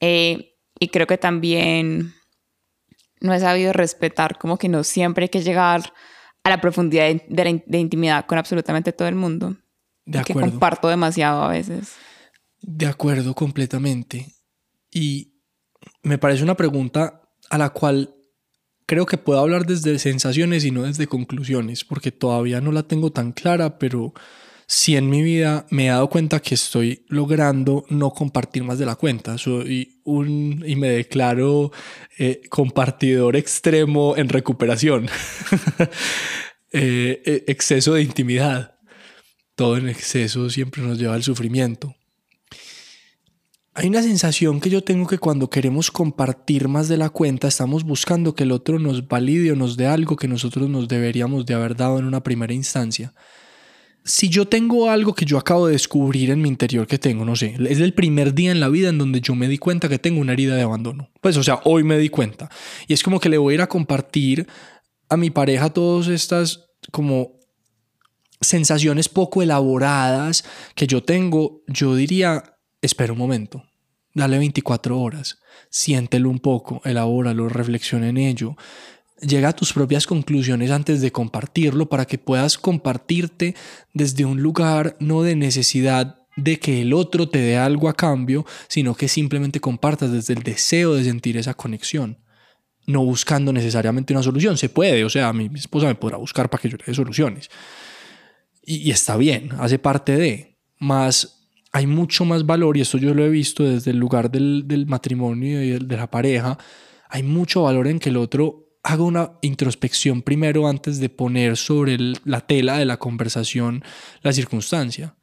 Eh, 0.00 0.57
y 0.78 0.88
creo 0.88 1.06
que 1.06 1.18
también 1.18 2.14
no 3.20 3.34
he 3.34 3.40
sabido 3.40 3.72
respetar, 3.72 4.38
como 4.38 4.58
que 4.58 4.68
no 4.68 4.84
siempre 4.84 5.24
hay 5.24 5.28
que 5.28 5.42
llegar 5.42 5.92
a 6.44 6.50
la 6.50 6.60
profundidad 6.60 7.06
de, 7.06 7.62
de, 7.66 7.78
intimidad 7.78 8.26
con 8.26 8.38
absolutamente 8.38 8.92
todo 8.92 9.08
el 9.08 9.14
mundo. 9.14 9.56
De 10.04 10.18
acuerdo. 10.18 10.42
Que 10.42 10.50
comparto 10.50 10.88
demasiado 10.88 11.42
a 11.42 11.48
veces. 11.48 11.96
De 12.60 12.86
acuerdo, 12.86 13.34
completamente. 13.34 14.26
Y 14.90 15.34
me 16.02 16.18
parece 16.18 16.42
una 16.42 16.56
pregunta 16.56 17.22
a 17.50 17.58
la 17.58 17.70
cual 17.70 18.14
creo 18.86 19.04
que 19.04 19.18
puedo 19.18 19.40
hablar 19.40 19.66
desde 19.66 19.98
sensaciones 19.98 20.64
y 20.64 20.70
no 20.70 20.82
desde 20.82 21.06
conclusiones, 21.06 21.84
porque 21.84 22.10
todavía 22.12 22.60
no 22.60 22.72
la 22.72 22.84
tengo 22.84 23.12
tan 23.12 23.32
clara, 23.32 23.78
pero 23.78 24.14
sí 24.68 24.96
en 24.96 25.08
mi 25.08 25.22
vida 25.22 25.66
me 25.70 25.86
he 25.86 25.88
dado 25.88 26.10
cuenta 26.10 26.40
que 26.40 26.54
estoy 26.54 27.06
logrando 27.08 27.86
no 27.88 28.10
compartir 28.10 28.62
más 28.64 28.78
de 28.78 28.84
la 28.84 28.96
cuenta. 28.96 29.38
Soy 29.38 30.00
un 30.04 30.62
y 30.64 30.76
me 30.76 30.90
declaro 30.90 31.72
eh, 32.18 32.42
compartidor 32.50 33.34
extremo 33.34 34.16
en 34.16 34.28
recuperación. 34.28 35.08
Eh, 36.70 37.22
eh, 37.24 37.44
exceso 37.46 37.94
de 37.94 38.02
intimidad. 38.02 38.76
Todo 39.54 39.78
en 39.78 39.88
exceso 39.88 40.50
siempre 40.50 40.82
nos 40.82 40.98
lleva 40.98 41.14
al 41.14 41.22
sufrimiento. 41.22 41.96
Hay 43.72 43.88
una 43.88 44.02
sensación 44.02 44.60
que 44.60 44.68
yo 44.68 44.84
tengo 44.84 45.06
que 45.06 45.16
cuando 45.16 45.48
queremos 45.48 45.90
compartir 45.90 46.68
más 46.68 46.88
de 46.88 46.98
la 46.98 47.08
cuenta 47.08 47.48
estamos 47.48 47.84
buscando 47.84 48.34
que 48.34 48.42
el 48.42 48.52
otro 48.52 48.78
nos 48.78 49.08
valide 49.08 49.52
o 49.52 49.56
nos 49.56 49.78
dé 49.78 49.86
algo 49.86 50.16
que 50.16 50.28
nosotros 50.28 50.68
nos 50.68 50.88
deberíamos 50.88 51.46
de 51.46 51.54
haber 51.54 51.74
dado 51.74 51.98
en 51.98 52.04
una 52.04 52.22
primera 52.22 52.52
instancia. 52.52 53.14
Si 54.08 54.30
yo 54.30 54.48
tengo 54.48 54.88
algo 54.88 55.14
que 55.14 55.26
yo 55.26 55.36
acabo 55.36 55.66
de 55.66 55.72
descubrir 55.72 56.30
en 56.30 56.40
mi 56.40 56.48
interior 56.48 56.86
que 56.86 56.98
tengo, 56.98 57.26
no 57.26 57.36
sé, 57.36 57.56
es 57.68 57.78
el 57.78 57.92
primer 57.92 58.32
día 58.32 58.50
en 58.50 58.58
la 58.58 58.70
vida 58.70 58.88
en 58.88 58.96
donde 58.96 59.20
yo 59.20 59.34
me 59.34 59.48
di 59.48 59.58
cuenta 59.58 59.88
que 59.88 59.98
tengo 59.98 60.20
una 60.20 60.32
herida 60.32 60.56
de 60.56 60.62
abandono. 60.62 61.10
Pues 61.20 61.36
o 61.36 61.42
sea, 61.42 61.60
hoy 61.64 61.84
me 61.84 61.98
di 61.98 62.08
cuenta. 62.08 62.48
Y 62.86 62.94
es 62.94 63.02
como 63.02 63.20
que 63.20 63.28
le 63.28 63.36
voy 63.36 63.52
a 63.52 63.54
ir 63.56 63.60
a 63.60 63.68
compartir 63.68 64.48
a 65.10 65.18
mi 65.18 65.28
pareja 65.28 65.70
todas 65.70 66.08
estas 66.08 66.70
como 66.90 67.38
sensaciones 68.40 69.10
poco 69.10 69.42
elaboradas 69.42 70.42
que 70.74 70.86
yo 70.86 71.02
tengo, 71.02 71.62
yo 71.66 71.94
diría, 71.94 72.56
espera 72.80 73.12
un 73.12 73.18
momento, 73.18 73.62
Dale 74.18 74.38
24 74.38 74.98
horas, 74.98 75.38
siéntelo 75.70 76.28
un 76.28 76.40
poco, 76.40 76.80
elabóralo, 76.84 77.48
reflexiona 77.48 78.08
en 78.08 78.16
ello. 78.16 78.56
Llega 79.20 79.48
a 79.48 79.56
tus 79.56 79.72
propias 79.72 80.06
conclusiones 80.06 80.70
antes 80.70 81.00
de 81.00 81.10
compartirlo 81.10 81.88
para 81.88 82.04
que 82.04 82.18
puedas 82.18 82.56
compartirte 82.56 83.56
desde 83.92 84.24
un 84.24 84.40
lugar 84.42 84.96
no 85.00 85.22
de 85.22 85.34
necesidad 85.34 86.18
de 86.36 86.60
que 86.60 86.82
el 86.82 86.92
otro 86.92 87.28
te 87.28 87.38
dé 87.38 87.56
algo 87.56 87.88
a 87.88 87.94
cambio, 87.94 88.46
sino 88.68 88.94
que 88.94 89.08
simplemente 89.08 89.60
compartas 89.60 90.12
desde 90.12 90.34
el 90.34 90.44
deseo 90.44 90.94
de 90.94 91.02
sentir 91.02 91.36
esa 91.36 91.54
conexión, 91.54 92.18
no 92.86 93.04
buscando 93.04 93.52
necesariamente 93.52 94.12
una 94.12 94.22
solución. 94.22 94.56
Se 94.56 94.68
puede, 94.68 95.04
o 95.04 95.10
sea, 95.10 95.32
mi, 95.32 95.50
esposa 95.52 95.88
me 95.88 95.96
podrá 95.96 96.16
buscar 96.16 96.48
para 96.48 96.62
que 96.62 96.68
yo 96.68 96.76
le 96.76 96.84
dé 96.86 96.94
soluciones. 96.94 97.50
Y, 98.62 98.90
está 98.90 99.16
bien, 99.16 99.50
hace 99.58 99.80
parte 99.80 100.16
de, 100.16 100.58
más 100.78 101.48
hay 101.72 101.88
mucho 101.88 102.24
más 102.24 102.46
valor, 102.46 102.76
y 102.76 102.82
esto 102.82 102.98
yo 102.98 103.14
lo 103.14 103.24
he 103.24 103.30
visto 103.30 103.64
desde 103.64 103.90
el 103.90 103.98
lugar 103.98 104.30
del, 104.30 104.62
del 104.66 104.86
matrimonio 104.86 105.62
y 105.62 105.70
de 105.70 105.96
la 105.96 106.08
pareja, 106.08 106.56
hay 107.08 107.24
mucho 107.24 107.62
valor 107.62 107.88
en 107.88 107.98
que 107.98 108.10
el 108.10 108.16
otro 108.16 108.67
haga 108.82 109.02
una 109.02 109.32
introspección 109.42 110.22
primero 110.22 110.68
antes 110.68 111.00
de 111.00 111.08
poner 111.08 111.56
sobre 111.56 111.98
la 112.24 112.40
tela 112.40 112.78
de 112.78 112.84
la 112.84 112.98
conversación 112.98 113.82
la 114.22 114.32
circunstancia. 114.32 115.16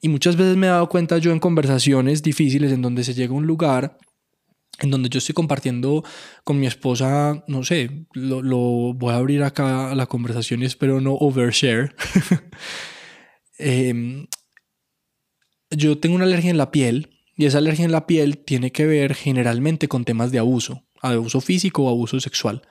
Y 0.00 0.08
muchas 0.08 0.36
veces 0.36 0.56
me 0.56 0.66
he 0.66 0.70
dado 0.70 0.88
cuenta 0.88 1.18
yo 1.18 1.32
en 1.32 1.38
conversaciones 1.40 2.22
difíciles 2.22 2.72
en 2.72 2.82
donde 2.82 3.04
se 3.04 3.14
llega 3.14 3.32
a 3.32 3.36
un 3.36 3.46
lugar 3.46 3.98
en 4.80 4.90
donde 4.90 5.08
yo 5.08 5.18
estoy 5.18 5.34
compartiendo 5.34 6.02
con 6.42 6.58
mi 6.58 6.66
esposa, 6.66 7.44
no 7.46 7.62
sé, 7.62 8.06
lo, 8.12 8.42
lo 8.42 8.58
voy 8.94 9.12
a 9.12 9.16
abrir 9.16 9.44
acá 9.44 9.92
a 9.92 9.94
la 9.94 10.06
conversación 10.06 10.62
y 10.62 10.66
espero 10.66 11.00
no 11.00 11.14
overshare. 11.14 11.94
eh, 13.58 14.26
yo 15.70 15.98
tengo 15.98 16.16
una 16.16 16.24
alergia 16.24 16.50
en 16.50 16.58
la 16.58 16.70
piel 16.70 17.20
y 17.36 17.46
esa 17.46 17.58
alergia 17.58 17.84
en 17.84 17.92
la 17.92 18.06
piel 18.06 18.38
tiene 18.38 18.72
que 18.72 18.86
ver 18.86 19.14
generalmente 19.14 19.88
con 19.88 20.04
temas 20.04 20.30
de 20.30 20.38
abuso, 20.38 20.84
abuso 21.00 21.40
físico 21.40 21.84
o 21.84 21.90
abuso 21.90 22.20
sexual. 22.20 22.62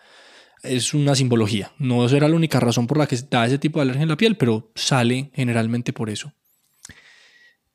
Es 0.64 0.94
una 0.94 1.14
simbología. 1.14 1.74
No 1.78 2.08
será 2.08 2.28
la 2.28 2.36
única 2.36 2.60
razón 2.60 2.88
por 2.88 2.98
la 2.98 3.06
que 3.06 3.18
da 3.30 3.46
ese 3.46 3.60
tipo 3.60 3.80
de 3.80 3.84
alergia 3.84 4.04
en 4.04 4.10
la 4.10 4.18
piel, 4.18 4.38
pero 4.38 4.72
sale 4.76 5.30
generalmente 5.34 5.92
por 5.94 6.10
eso. 6.10 6.34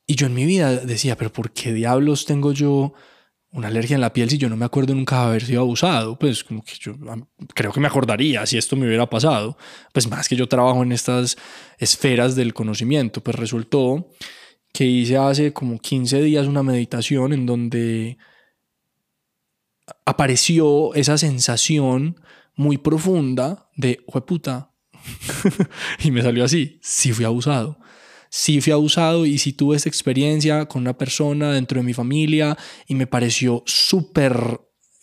Y 0.07 0.15
yo 0.15 0.27
en 0.27 0.35
mi 0.35 0.47
vida 0.47 0.75
decía, 0.75 1.17
pero 1.17 1.31
¿por 1.31 1.53
qué 1.53 1.75
diablos 1.75 2.25
tengo 2.25 2.53
yo 2.53 2.95
una 3.51 3.69
alergia 3.69 3.95
en 3.95 4.01
la 4.01 4.13
piel 4.13 4.31
si 4.31 4.39
yo 4.39 4.49
no 4.49 4.57
me 4.57 4.65
acuerdo 4.65 4.95
nunca 4.95 5.27
haber 5.27 5.45
sido 5.45 5.61
abusado? 5.61 6.19
Pues 6.19 6.43
como 6.43 6.65
que 6.65 6.73
yo 6.81 6.95
creo 7.55 7.73
que 7.73 7.81
me 7.81 7.89
acordaría 7.89 8.47
si 8.47 8.57
esto 8.57 8.75
me 8.75 8.87
hubiera 8.87 9.09
pasado. 9.11 9.59
Pues 9.93 10.09
más 10.09 10.27
que 10.27 10.37
yo 10.37 10.49
trabajo 10.49 10.83
en 10.83 10.93
estas 10.93 11.37
esferas 11.77 12.37
del 12.37 12.55
conocimiento, 12.55 13.23
pues 13.23 13.37
resultó 13.37 14.09
que 14.73 14.85
hice 14.85 15.19
hace 15.19 15.53
como 15.53 15.79
15 15.79 16.23
días 16.23 16.47
una 16.47 16.63
meditación 16.63 17.35
en 17.35 17.45
donde 17.45 18.17
apareció 20.07 20.95
esa 20.95 21.19
sensación 21.19 22.21
muy 22.59 22.77
profunda 22.77 23.71
de, 23.77 24.05
puta, 24.27 24.75
y 26.05 26.11
me 26.11 26.23
salió 26.23 26.45
así, 26.45 26.79
sí 26.83 27.13
fui 27.13 27.25
abusado. 27.25 27.79
Sí 28.31 28.61
fui 28.61 28.75
abusado 28.75 29.25
y 29.25 29.39
sí 29.39 29.55
tuve 29.55 29.77
esta 29.77 29.89
experiencia 29.89 30.67
con 30.67 30.83
una 30.83 30.99
persona 30.99 31.53
dentro 31.53 31.81
de 31.81 31.87
mi 31.87 31.95
familia 31.95 32.59
y 32.87 32.95
me 32.95 33.07
pareció 33.07 33.63
súper 33.65 34.61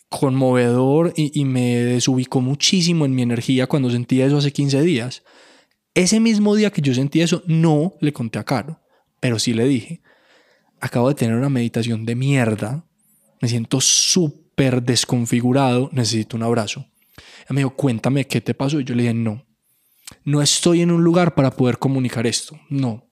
conmovedor 0.08 1.12
y, 1.16 1.40
y, 1.40 1.44
me 1.44 1.74
desubicó 1.74 2.40
muchísimo 2.40 3.04
en 3.04 3.16
mi 3.16 3.22
energía 3.22 3.66
cuando 3.66 3.90
sentí 3.90 4.20
eso 4.20 4.36
hace 4.36 4.52
15 4.52 4.82
días. 4.82 5.24
Ese 5.94 6.20
mismo 6.20 6.54
día 6.54 6.70
que 6.70 6.82
yo 6.82 6.94
sentí 6.94 7.20
eso, 7.20 7.42
no 7.46 7.94
le 8.00 8.12
conté 8.12 8.38
a 8.38 8.44
Caro. 8.44 8.80
Pero 9.18 9.40
sí 9.40 9.54
le 9.54 9.66
dije, 9.66 10.02
acabo 10.80 11.08
de 11.08 11.16
tener 11.16 11.34
una 11.34 11.48
meditación 11.48 12.04
de 12.04 12.14
mierda, 12.14 12.86
me 13.40 13.48
siento 13.48 13.80
súper 13.80 14.82
desconfigurado, 14.82 15.90
necesito 15.92 16.36
un 16.36 16.44
abrazo. 16.44 16.86
Me 17.50 17.60
dijo, 17.60 17.70
cuéntame 17.70 18.26
qué 18.26 18.40
te 18.40 18.54
pasó. 18.54 18.80
Y 18.80 18.84
yo 18.84 18.94
le 18.94 19.02
dije, 19.02 19.14
no, 19.14 19.44
no 20.24 20.42
estoy 20.42 20.82
en 20.82 20.90
un 20.90 21.02
lugar 21.02 21.34
para 21.34 21.50
poder 21.50 21.78
comunicar 21.78 22.26
esto, 22.26 22.58
no. 22.68 23.04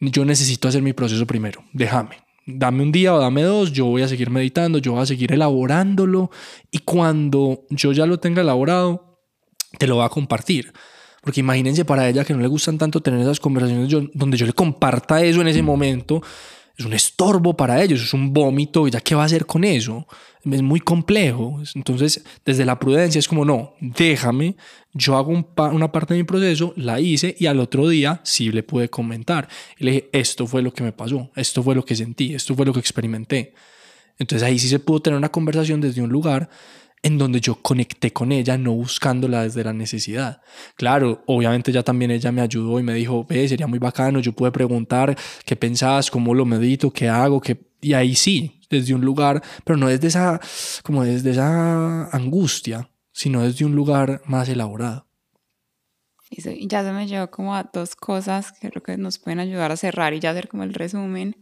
Yo 0.00 0.24
necesito 0.24 0.68
hacer 0.68 0.82
mi 0.82 0.92
proceso 0.92 1.26
primero, 1.26 1.62
déjame. 1.72 2.16
Dame 2.46 2.82
un 2.82 2.90
día 2.90 3.14
o 3.14 3.18
dame 3.18 3.42
dos, 3.42 3.72
yo 3.72 3.84
voy 3.86 4.02
a 4.02 4.08
seguir 4.08 4.30
meditando, 4.30 4.78
yo 4.78 4.92
voy 4.92 5.02
a 5.02 5.06
seguir 5.06 5.32
elaborándolo 5.32 6.30
y 6.70 6.78
cuando 6.78 7.66
yo 7.68 7.92
ya 7.92 8.06
lo 8.06 8.18
tenga 8.18 8.40
elaborado, 8.40 9.20
te 9.78 9.86
lo 9.86 9.96
voy 9.96 10.04
a 10.04 10.08
compartir. 10.08 10.72
Porque 11.22 11.40
imagínense 11.40 11.84
para 11.84 12.08
ella 12.08 12.24
que 12.24 12.32
no 12.32 12.40
le 12.40 12.48
gustan 12.48 12.78
tanto 12.78 13.02
tener 13.02 13.20
esas 13.20 13.38
conversaciones 13.38 14.10
donde 14.14 14.36
yo 14.38 14.46
le 14.46 14.54
comparta 14.54 15.22
eso 15.22 15.42
en 15.42 15.48
ese 15.48 15.62
momento. 15.62 16.22
Es 16.80 16.86
un 16.86 16.94
estorbo 16.94 17.54
para 17.54 17.82
ellos, 17.82 18.00
es 18.00 18.14
un 18.14 18.32
vómito. 18.32 18.88
¿Ya 18.88 19.02
qué 19.02 19.14
va 19.14 19.24
a 19.24 19.26
hacer 19.26 19.44
con 19.44 19.64
eso? 19.64 20.06
Es 20.50 20.62
muy 20.62 20.80
complejo. 20.80 21.60
Entonces, 21.74 22.24
desde 22.42 22.64
la 22.64 22.78
prudencia 22.78 23.18
es 23.18 23.28
como, 23.28 23.44
no, 23.44 23.74
déjame, 23.80 24.56
yo 24.94 25.18
hago 25.18 25.30
una 25.30 25.92
parte 25.92 26.14
de 26.14 26.20
mi 26.20 26.24
proceso, 26.24 26.72
la 26.76 26.98
hice 26.98 27.36
y 27.38 27.44
al 27.44 27.60
otro 27.60 27.86
día 27.86 28.22
sí 28.24 28.50
le 28.50 28.62
pude 28.62 28.88
comentar. 28.88 29.46
Y 29.78 29.84
le 29.84 29.90
dije, 29.90 30.10
esto 30.14 30.46
fue 30.46 30.62
lo 30.62 30.72
que 30.72 30.82
me 30.82 30.92
pasó, 30.92 31.30
esto 31.36 31.62
fue 31.62 31.74
lo 31.74 31.84
que 31.84 31.94
sentí, 31.94 32.32
esto 32.32 32.54
fue 32.54 32.64
lo 32.64 32.72
que 32.72 32.80
experimenté. 32.80 33.52
Entonces 34.18 34.48
ahí 34.48 34.58
sí 34.58 34.66
se 34.66 34.78
pudo 34.78 35.00
tener 35.00 35.18
una 35.18 35.30
conversación 35.30 35.82
desde 35.82 36.00
un 36.00 36.08
lugar 36.08 36.48
en 37.02 37.18
donde 37.18 37.40
yo 37.40 37.56
conecté 37.56 38.12
con 38.12 38.30
ella, 38.30 38.58
no 38.58 38.72
buscándola 38.72 39.42
desde 39.42 39.64
la 39.64 39.72
necesidad. 39.72 40.42
Claro, 40.76 41.22
obviamente 41.26 41.72
ya 41.72 41.82
también 41.82 42.10
ella 42.10 42.30
me 42.30 42.42
ayudó 42.42 42.78
y 42.78 42.82
me 42.82 42.94
dijo, 42.94 43.24
ve, 43.24 43.48
sería 43.48 43.66
muy 43.66 43.78
bacano, 43.78 44.20
yo 44.20 44.32
pude 44.32 44.52
preguntar 44.52 45.16
qué 45.44 45.56
pensás, 45.56 46.10
cómo 46.10 46.34
lo 46.34 46.44
medito, 46.44 46.92
qué 46.92 47.08
hago, 47.08 47.40
qué... 47.40 47.58
y 47.80 47.94
ahí 47.94 48.14
sí, 48.14 48.60
desde 48.68 48.94
un 48.94 49.00
lugar, 49.00 49.42
pero 49.64 49.76
no 49.78 49.88
desde 49.88 50.08
esa, 50.08 50.40
como 50.82 51.04
desde 51.04 51.30
esa 51.30 52.10
angustia, 52.10 52.90
sino 53.12 53.42
desde 53.42 53.64
un 53.64 53.74
lugar 53.74 54.20
más 54.26 54.48
elaborado. 54.48 55.06
Y 56.30 56.68
ya 56.68 56.84
se 56.84 56.92
me 56.92 57.08
llevó 57.08 57.28
como 57.30 57.56
a 57.56 57.64
dos 57.72 57.96
cosas 57.96 58.52
que 58.52 58.70
creo 58.70 58.82
que 58.82 58.96
nos 58.96 59.18
pueden 59.18 59.40
ayudar 59.40 59.72
a 59.72 59.76
cerrar 59.76 60.14
y 60.14 60.20
ya 60.20 60.30
hacer 60.30 60.48
como 60.48 60.62
el 60.62 60.74
resumen. 60.74 61.34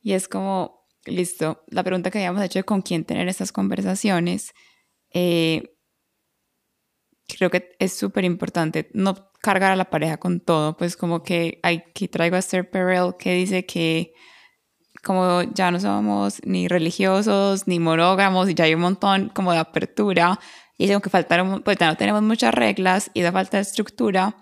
Y 0.00 0.12
es 0.12 0.26
como, 0.26 0.86
listo, 1.04 1.62
la 1.68 1.82
pregunta 1.82 2.10
que 2.10 2.18
habíamos 2.18 2.42
hecho 2.42 2.60
de 2.60 2.64
con 2.64 2.80
quién 2.80 3.04
tener 3.04 3.28
estas 3.28 3.52
conversaciones 3.52 4.52
eh, 5.14 5.76
creo 7.28 7.50
que 7.50 7.74
es 7.78 7.92
súper 7.92 8.24
importante 8.24 8.90
no 8.94 9.30
cargar 9.40 9.72
a 9.72 9.76
la 9.76 9.90
pareja 9.90 10.18
con 10.18 10.40
todo, 10.40 10.76
pues 10.76 10.96
como 10.96 11.22
que 11.22 11.58
aquí 11.62 12.08
traigo 12.08 12.36
a 12.36 12.38
Esther 12.38 12.70
Perel 12.70 13.14
que 13.18 13.34
dice 13.34 13.66
que 13.66 14.14
como 15.02 15.42
ya 15.42 15.70
no 15.70 15.80
somos 15.80 16.40
ni 16.44 16.68
religiosos 16.68 17.66
ni 17.66 17.80
monógamos 17.80 18.48
y 18.48 18.54
ya 18.54 18.64
hay 18.64 18.74
un 18.74 18.82
montón 18.82 19.30
como 19.30 19.52
de 19.52 19.58
apertura 19.58 20.38
y 20.78 20.84
es 20.84 20.90
como 20.90 21.00
que 21.02 21.10
faltaron, 21.10 21.62
pues 21.62 21.76
ya 21.78 21.88
no 21.88 21.96
tenemos 21.96 22.22
muchas 22.22 22.54
reglas 22.54 23.10
y 23.14 23.20
esa 23.20 23.32
falta 23.32 23.56
de 23.56 23.62
estructura 23.62 24.36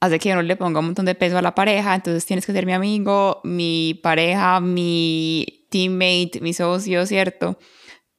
hace 0.00 0.18
que 0.18 0.32
uno 0.32 0.42
le 0.42 0.56
ponga 0.56 0.80
un 0.80 0.86
montón 0.86 1.04
de 1.04 1.14
peso 1.14 1.38
a 1.38 1.42
la 1.42 1.54
pareja, 1.54 1.94
entonces 1.94 2.24
tienes 2.26 2.46
que 2.46 2.52
ser 2.52 2.66
mi 2.66 2.72
amigo, 2.72 3.40
mi 3.44 4.00
pareja, 4.02 4.58
mi 4.60 5.66
teammate, 5.70 6.40
mi 6.40 6.54
socio, 6.54 7.06
¿cierto? 7.06 7.58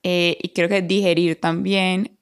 Eh, 0.03 0.37
y 0.41 0.49
creo 0.49 0.69
que 0.69 0.81
digerir 0.81 1.39
también 1.39 2.19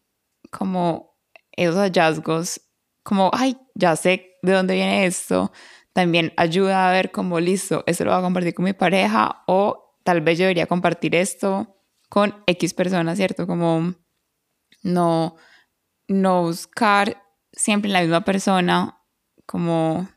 como 0.52 1.18
esos 1.52 1.76
hallazgos, 1.76 2.62
como, 3.04 3.32
ay, 3.34 3.58
ya 3.76 3.96
sé 3.96 4.38
de 4.42 4.52
dónde 4.54 4.76
viene 4.76 5.06
esto, 5.06 5.52
también 5.94 6.34
ayuda 6.38 6.90
a 6.90 6.92
ver 6.92 7.12
como, 7.12 7.40
listo, 7.40 7.84
esto 7.88 8.06
lo 8.06 8.12
voy 8.12 8.20
a 8.20 8.24
compartir 8.24 8.54
con 8.54 8.66
mi 8.66 8.74
pareja 8.74 9.44
o 9.48 9.98
tal 10.04 10.22
vez 10.22 10.38
yo 10.38 10.44
debería 10.44 10.68
compartir 10.68 11.16
esto 11.16 11.76
con 12.10 12.44
X 12.48 12.74
personas, 12.74 13.18
¿cierto? 13.18 13.48
Como 13.48 13.94
no, 14.84 15.36
no 16.08 16.44
buscar 16.44 17.22
siempre 17.52 17.90
en 17.90 17.94
la 17.94 18.02
misma 18.02 18.24
persona 18.24 19.02
como 19.46 20.08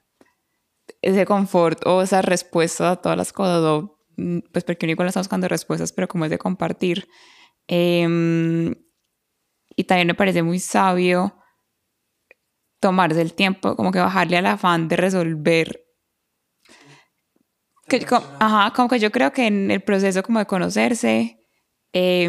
ese 1.00 1.26
confort 1.26 1.86
o 1.86 2.02
esa 2.02 2.22
respuesta 2.22 2.92
a 2.92 2.96
todas 2.96 3.18
las 3.18 3.32
cosas, 3.32 3.90
mm, 4.16 4.38
pues 4.52 4.64
porque 4.64 4.86
uno 4.86 4.92
igual 4.92 5.08
está 5.08 5.20
buscando 5.20 5.48
respuestas, 5.48 5.92
pero 5.92 6.08
como 6.08 6.24
es 6.24 6.30
de 6.30 6.38
compartir. 6.38 7.08
Em, 7.68 8.74
y 9.76 9.84
también 9.84 10.08
me 10.08 10.14
parece 10.14 10.42
muy 10.42 10.58
sabio 10.58 11.36
tomarse 12.80 13.20
el 13.20 13.34
tiempo, 13.34 13.76
como 13.76 13.92
que 13.92 14.00
bajarle 14.00 14.36
al 14.36 14.46
afán 14.46 14.88
de 14.88 14.96
resolver. 14.96 15.84
Que, 17.88 18.04
como, 18.04 18.26
ajá, 18.40 18.72
como 18.74 18.88
que 18.88 18.98
yo 18.98 19.10
creo 19.10 19.32
que 19.32 19.46
en 19.46 19.70
el 19.70 19.82
proceso 19.82 20.22
como 20.22 20.38
de 20.38 20.46
conocerse, 20.46 21.38
eh, 21.92 22.28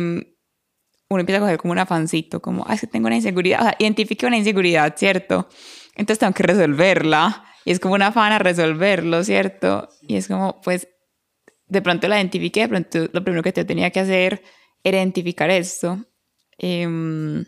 uno 1.10 1.20
empieza 1.20 1.38
a 1.38 1.42
coger 1.42 1.58
como 1.58 1.72
un 1.72 1.80
afancito, 1.80 2.42
como, 2.42 2.66
ah, 2.68 2.74
es 2.74 2.82
que 2.82 2.88
tengo 2.88 3.08
una 3.08 3.16
inseguridad, 3.16 3.62
o 3.62 3.64
sea, 3.64 3.76
identifique 3.80 4.26
una 4.26 4.38
inseguridad, 4.38 4.96
¿cierto? 4.98 5.48
Entonces 5.96 6.20
tengo 6.20 6.34
que 6.34 6.44
resolverla 6.44 7.46
y 7.66 7.72
es 7.72 7.80
como 7.80 7.94
un 7.96 8.02
afán 8.02 8.32
a 8.32 8.40
resolverlo, 8.40 9.24
¿cierto? 9.24 9.90
Y 10.02 10.18
es 10.18 10.28
como, 10.28 10.62
pues, 10.62 10.88
de 11.68 11.82
pronto 11.82 12.08
la 12.08 12.18
identifique, 12.18 12.62
de 12.62 12.68
pronto 12.68 13.10
lo 13.12 13.24
primero 13.24 13.44
que 13.44 13.54
te 13.54 13.66
tenía 13.66 13.92
que 13.92 14.00
hacer 14.00 14.44
identificar 14.84 15.50
esto. 15.50 16.06
Em, 16.58 17.46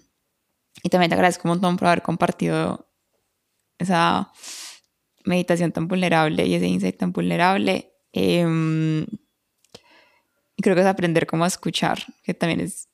y 0.83 0.89
también 0.89 1.09
te 1.09 1.15
agradezco 1.15 1.47
un 1.47 1.55
montón 1.55 1.77
por 1.77 1.87
haber 1.87 2.01
compartido 2.01 2.89
esa 3.77 4.31
meditación 5.25 5.71
tan 5.71 5.87
vulnerable 5.87 6.45
y 6.45 6.55
ese 6.55 6.67
insight 6.67 6.97
tan 6.97 7.11
vulnerable. 7.11 7.91
Em, 8.13 9.05
y 10.57 10.61
creo 10.61 10.75
que 10.75 10.81
es 10.81 10.87
aprender 10.87 11.27
cómo 11.27 11.45
escuchar, 11.45 11.99
que 12.23 12.33
también 12.33 12.61
es 12.61 12.87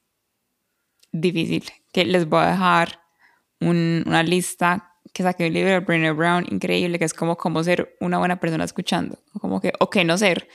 difícil. 1.12 1.64
Que 1.92 2.06
les 2.06 2.28
voy 2.28 2.44
a 2.44 2.52
dejar 2.52 3.02
una 3.60 4.24
lista 4.24 4.96
que 5.14 5.24
saqué 5.24 5.48
un 5.48 5.54
libro 5.54 5.72
de 5.72 5.80
Brené 5.80 6.12
Brown 6.12 6.46
increíble, 6.50 6.98
que 6.98 7.06
es 7.06 7.14
como 7.14 7.38
cómo 7.38 7.64
ser 7.64 7.96
una 8.00 8.18
buena 8.18 8.40
persona 8.40 8.64
escuchando, 8.64 9.20
como 9.40 9.60
que, 9.62 9.74
o 9.80 9.90
qué 9.90 10.04
no 10.04 10.18
ser. 10.18 10.48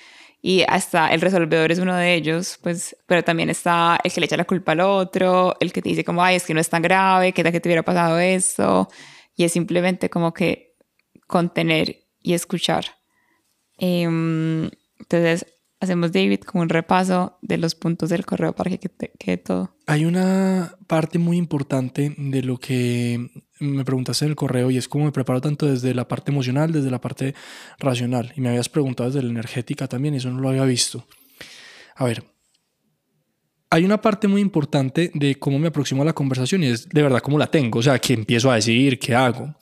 Y 0.47 0.63
hasta 0.69 1.09
el 1.09 1.21
resolvedor 1.21 1.73
es 1.73 1.81
uno 1.81 1.97
de 1.97 2.15
ellos, 2.15 2.61
pues, 2.63 2.97
pero 3.09 3.25
también 3.25 3.51
está 3.51 3.99
el 4.05 4.13
que 4.13 4.21
le 4.21 4.27
echa 4.27 4.37
la 4.37 4.45
culpa 4.45 4.71
al 4.71 4.81
otro, 4.81 5.57
el 5.59 5.73
que 5.73 5.83
te 5.83 5.89
dice 5.89 6.05
como, 6.05 6.23
ay, 6.23 6.37
es 6.37 6.45
que 6.45 6.55
no 6.55 6.61
es 6.61 6.69
tan 6.69 6.83
grave, 6.83 7.33
que 7.33 7.43
tal 7.43 7.51
que 7.51 7.59
te 7.59 7.69
hubiera 7.69 7.83
pasado 7.83 8.21
eso. 8.21 8.89
Y 9.35 9.43
es 9.43 9.51
simplemente 9.51 10.09
como 10.09 10.33
que 10.33 10.77
contener 11.27 11.97
y 12.23 12.35
escuchar. 12.35 12.85
Em, 13.77 14.71
entonces, 15.01 15.47
hacemos, 15.81 16.13
David, 16.13 16.43
como 16.43 16.63
un 16.63 16.69
repaso 16.69 17.39
de 17.43 17.59
los 17.59 17.75
puntos 17.75 18.11
del 18.11 18.25
correo 18.25 18.55
para 18.55 18.71
que 18.71 18.89
quede 19.19 19.39
todo. 19.39 19.75
Hay 19.89 20.05
una 20.05 20.77
parte 20.87 21.19
muy 21.19 21.39
importante 21.39 22.15
de 22.17 22.43
lo 22.43 22.59
que 22.59 23.46
me 23.61 23.85
preguntaste 23.85 24.25
en 24.25 24.31
el 24.31 24.37
correo 24.37 24.71
y 24.71 24.77
es 24.77 24.89
cómo 24.89 25.05
me 25.05 25.13
preparo 25.13 25.41
tanto 25.41 25.67
desde 25.67 25.95
la 25.95 26.09
parte 26.09 26.31
emocional, 26.31 26.73
desde 26.73 26.91
la 26.91 27.01
parte 27.01 27.35
racional. 27.79 28.33
Y 28.37 28.41
me 28.41 28.51
habías 28.51 28.69
preguntado 28.69 29.11
desde 29.11 29.23
la 29.23 29.31
energética 29.31 29.87
también 29.87 30.15
y 30.15 30.19
eso 30.19 30.31
no 30.31 30.41
lo 30.41 30.49
había 30.49 30.65
visto. 30.65 31.07
A 31.97 32.05
ver, 32.05 32.25
hay 33.71 33.85
una 33.85 34.01
parte 34.01 34.29
muy 34.29 34.41
importante 34.41 35.11
de 35.15 35.37
cómo 35.37 35.59
me 35.59 35.69
aproximo 35.69 36.03
a 36.03 36.05
la 36.05 36.13
conversación 36.13 36.63
y 36.63 36.69
es 36.69 36.89
de 36.89 37.03
verdad 37.03 37.21
cómo 37.21 37.39
la 37.39 37.47
tengo, 37.47 37.81
o 37.81 37.83
sea, 37.83 37.99
qué 37.99 38.15
empiezo 38.15 38.51
a 38.51 38.57
decir, 38.57 38.99
qué 38.99 39.15
hago. 39.15 39.55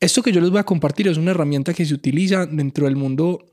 Esto 0.00 0.22
que 0.22 0.32
yo 0.32 0.40
les 0.40 0.50
voy 0.50 0.60
a 0.60 0.64
compartir 0.64 1.08
es 1.08 1.16
una 1.16 1.32
herramienta 1.32 1.74
que 1.74 1.84
se 1.84 1.94
utiliza 1.94 2.46
dentro 2.46 2.84
del 2.84 2.96
mundo 2.96 3.46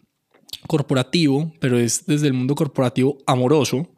corporativo, 0.67 1.53
pero 1.59 1.77
es 1.77 2.05
desde 2.05 2.27
el 2.27 2.33
mundo 2.33 2.53
corporativo 2.55 3.17
amoroso, 3.25 3.89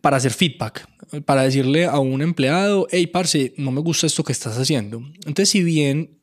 para 0.00 0.16
hacer 0.16 0.32
feedback, 0.32 0.88
para 1.24 1.42
decirle 1.42 1.86
a 1.86 1.98
un 1.98 2.22
empleado, 2.22 2.86
hey, 2.90 3.06
parce, 3.06 3.54
no 3.56 3.70
me 3.70 3.80
gusta 3.80 4.06
esto 4.06 4.24
que 4.24 4.32
estás 4.32 4.58
haciendo. 4.58 4.98
Entonces, 5.26 5.50
si 5.50 5.62
bien 5.62 6.18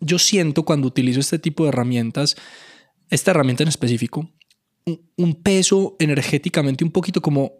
yo 0.00 0.18
siento 0.18 0.64
cuando 0.64 0.86
utilizo 0.86 1.20
este 1.20 1.38
tipo 1.38 1.64
de 1.64 1.70
herramientas, 1.70 2.36
esta 3.10 3.30
herramienta 3.30 3.62
en 3.62 3.68
específico, 3.68 4.30
un 5.16 5.34
peso 5.42 5.96
energéticamente 5.98 6.84
un 6.84 6.90
poquito 6.90 7.20
como 7.20 7.52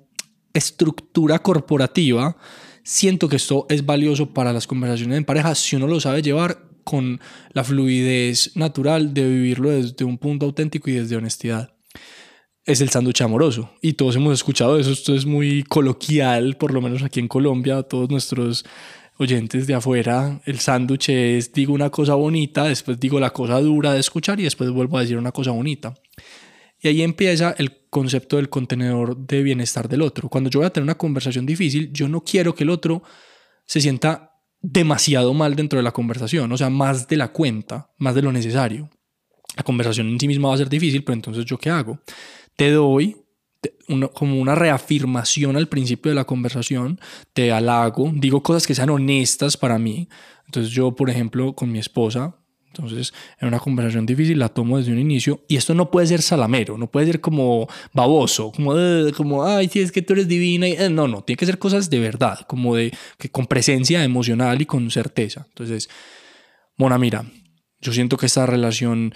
estructura 0.54 1.38
corporativa, 1.40 2.36
siento 2.82 3.28
que 3.28 3.36
esto 3.36 3.66
es 3.68 3.84
valioso 3.84 4.32
para 4.32 4.52
las 4.52 4.66
conversaciones 4.66 5.18
en 5.18 5.24
pareja 5.24 5.54
si 5.54 5.76
uno 5.76 5.86
lo 5.86 6.00
sabe 6.00 6.22
llevar 6.22 6.68
con 6.84 7.20
la 7.52 7.64
fluidez 7.64 8.56
natural 8.56 9.12
de 9.12 9.28
vivirlo 9.28 9.70
desde 9.70 10.04
un 10.04 10.16
punto 10.16 10.46
auténtico 10.46 10.88
y 10.88 10.94
desde 10.94 11.16
honestidad. 11.16 11.77
Es 12.68 12.82
el 12.82 12.90
sándwich 12.90 13.22
amoroso. 13.22 13.70
Y 13.80 13.94
todos 13.94 14.16
hemos 14.16 14.34
escuchado 14.34 14.78
eso. 14.78 14.92
Esto 14.92 15.14
es 15.14 15.24
muy 15.24 15.62
coloquial, 15.62 16.58
por 16.58 16.74
lo 16.74 16.82
menos 16.82 17.02
aquí 17.02 17.18
en 17.18 17.26
Colombia, 17.26 17.82
todos 17.82 18.10
nuestros 18.10 18.62
oyentes 19.16 19.66
de 19.66 19.72
afuera. 19.72 20.42
El 20.44 20.58
sándwich 20.58 21.08
es, 21.08 21.50
digo 21.50 21.72
una 21.72 21.88
cosa 21.88 22.12
bonita, 22.12 22.64
después 22.64 23.00
digo 23.00 23.18
la 23.18 23.30
cosa 23.30 23.58
dura 23.62 23.94
de 23.94 24.00
escuchar 24.00 24.38
y 24.38 24.42
después 24.42 24.68
vuelvo 24.68 24.98
a 24.98 25.00
decir 25.00 25.16
una 25.16 25.32
cosa 25.32 25.50
bonita. 25.50 25.94
Y 26.78 26.88
ahí 26.88 27.00
empieza 27.00 27.54
el 27.56 27.88
concepto 27.88 28.36
del 28.36 28.50
contenedor 28.50 29.16
de 29.16 29.42
bienestar 29.42 29.88
del 29.88 30.02
otro. 30.02 30.28
Cuando 30.28 30.50
yo 30.50 30.60
voy 30.60 30.66
a 30.66 30.70
tener 30.70 30.84
una 30.84 30.98
conversación 30.98 31.46
difícil, 31.46 31.90
yo 31.90 32.06
no 32.06 32.20
quiero 32.20 32.54
que 32.54 32.64
el 32.64 32.70
otro 32.70 33.02
se 33.64 33.80
sienta 33.80 34.32
demasiado 34.60 35.32
mal 35.32 35.56
dentro 35.56 35.78
de 35.78 35.84
la 35.84 35.92
conversación, 35.92 36.52
o 36.52 36.58
sea, 36.58 36.68
más 36.68 37.08
de 37.08 37.16
la 37.16 37.28
cuenta, 37.28 37.88
más 37.96 38.14
de 38.14 38.20
lo 38.20 38.30
necesario. 38.30 38.90
La 39.56 39.62
conversación 39.62 40.08
en 40.08 40.20
sí 40.20 40.28
misma 40.28 40.48
va 40.48 40.54
a 40.54 40.58
ser 40.58 40.68
difícil, 40.68 41.02
pero 41.02 41.14
entonces 41.14 41.46
yo 41.46 41.56
qué 41.56 41.70
hago? 41.70 41.98
Te 42.58 42.72
doy 42.72 43.16
como 44.14 44.40
una 44.40 44.56
reafirmación 44.56 45.56
al 45.56 45.68
principio 45.68 46.10
de 46.10 46.16
la 46.16 46.24
conversación, 46.24 47.00
te 47.32 47.52
halago, 47.52 48.10
digo 48.12 48.42
cosas 48.42 48.66
que 48.66 48.74
sean 48.74 48.90
honestas 48.90 49.56
para 49.56 49.78
mí. 49.78 50.08
Entonces 50.46 50.72
yo, 50.72 50.90
por 50.96 51.08
ejemplo, 51.08 51.54
con 51.54 51.70
mi 51.70 51.78
esposa, 51.78 52.34
entonces, 52.66 53.14
en 53.40 53.46
una 53.46 53.60
conversación 53.60 54.06
difícil 54.06 54.40
la 54.40 54.48
tomo 54.48 54.76
desde 54.76 54.90
un 54.90 54.98
inicio 54.98 55.44
y 55.46 55.54
esto 55.54 55.72
no 55.72 55.88
puede 55.92 56.08
ser 56.08 56.20
salamero, 56.20 56.76
no 56.76 56.90
puede 56.90 57.06
ser 57.06 57.20
como 57.20 57.68
baboso, 57.92 58.50
como, 58.50 58.74
como 59.16 59.44
ay, 59.44 59.68
si 59.68 59.78
es 59.78 59.92
que 59.92 60.02
tú 60.02 60.14
eres 60.14 60.26
divina. 60.26 60.66
Y, 60.66 60.72
eh, 60.72 60.90
no, 60.90 61.06
no, 61.06 61.22
tiene 61.22 61.38
que 61.38 61.46
ser 61.46 61.58
cosas 61.58 61.88
de 61.90 62.00
verdad, 62.00 62.40
como 62.48 62.74
de 62.74 62.92
que 63.18 63.30
con 63.30 63.46
presencia 63.46 64.02
emocional 64.02 64.60
y 64.60 64.66
con 64.66 64.90
certeza. 64.90 65.46
Entonces, 65.48 65.88
Mona, 66.76 66.98
mira, 66.98 67.24
yo 67.80 67.92
siento 67.92 68.16
que 68.16 68.26
esta 68.26 68.46
relación 68.46 69.14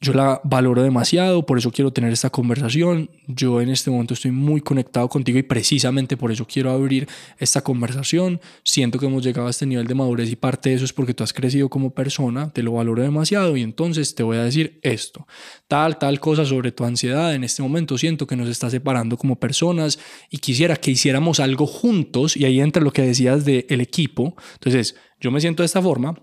yo 0.00 0.12
la 0.12 0.40
valoro 0.44 0.82
demasiado, 0.82 1.46
por 1.46 1.56
eso 1.56 1.70
quiero 1.70 1.92
tener 1.92 2.12
esta 2.12 2.28
conversación. 2.28 3.08
Yo 3.26 3.62
en 3.62 3.70
este 3.70 3.90
momento 3.90 4.12
estoy 4.12 4.32
muy 4.32 4.60
conectado 4.60 5.08
contigo 5.08 5.38
y 5.38 5.42
precisamente 5.42 6.16
por 6.16 6.30
eso 6.30 6.46
quiero 6.46 6.70
abrir 6.70 7.08
esta 7.38 7.62
conversación. 7.62 8.40
Siento 8.64 8.98
que 8.98 9.06
hemos 9.06 9.24
llegado 9.24 9.46
a 9.46 9.50
este 9.50 9.64
nivel 9.64 9.86
de 9.86 9.94
madurez 9.94 10.30
y 10.30 10.36
parte 10.36 10.68
de 10.68 10.76
eso 10.76 10.84
es 10.84 10.92
porque 10.92 11.14
tú 11.14 11.24
has 11.24 11.32
crecido 11.32 11.70
como 11.70 11.90
persona, 11.94 12.50
te 12.50 12.62
lo 12.62 12.72
valoro 12.72 13.02
demasiado 13.02 13.56
y 13.56 13.62
entonces 13.62 14.14
te 14.14 14.22
voy 14.22 14.36
a 14.36 14.44
decir 14.44 14.78
esto, 14.82 15.26
tal, 15.68 15.98
tal 15.98 16.20
cosa 16.20 16.44
sobre 16.44 16.70
tu 16.70 16.84
ansiedad. 16.84 17.34
En 17.34 17.42
este 17.42 17.62
momento 17.62 17.96
siento 17.96 18.26
que 18.26 18.36
nos 18.36 18.48
está 18.48 18.68
separando 18.68 19.16
como 19.16 19.36
personas 19.36 19.98
y 20.28 20.38
quisiera 20.38 20.76
que 20.76 20.90
hiciéramos 20.90 21.40
algo 21.40 21.66
juntos 21.66 22.36
y 22.36 22.44
ahí 22.44 22.60
entra 22.60 22.82
lo 22.82 22.92
que 22.92 23.02
decías 23.02 23.44
del 23.46 23.64
el 23.70 23.80
equipo. 23.80 24.36
Entonces, 24.54 24.96
yo 25.18 25.30
me 25.30 25.40
siento 25.40 25.62
de 25.62 25.66
esta 25.66 25.80
forma. 25.80 26.14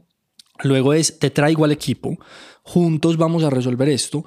Luego 0.64 0.94
es, 0.94 1.20
te 1.20 1.30
traigo 1.30 1.66
al 1.66 1.72
equipo 1.72 2.18
juntos 2.64 3.18
vamos 3.18 3.44
a 3.44 3.50
resolver 3.50 3.90
esto. 3.90 4.26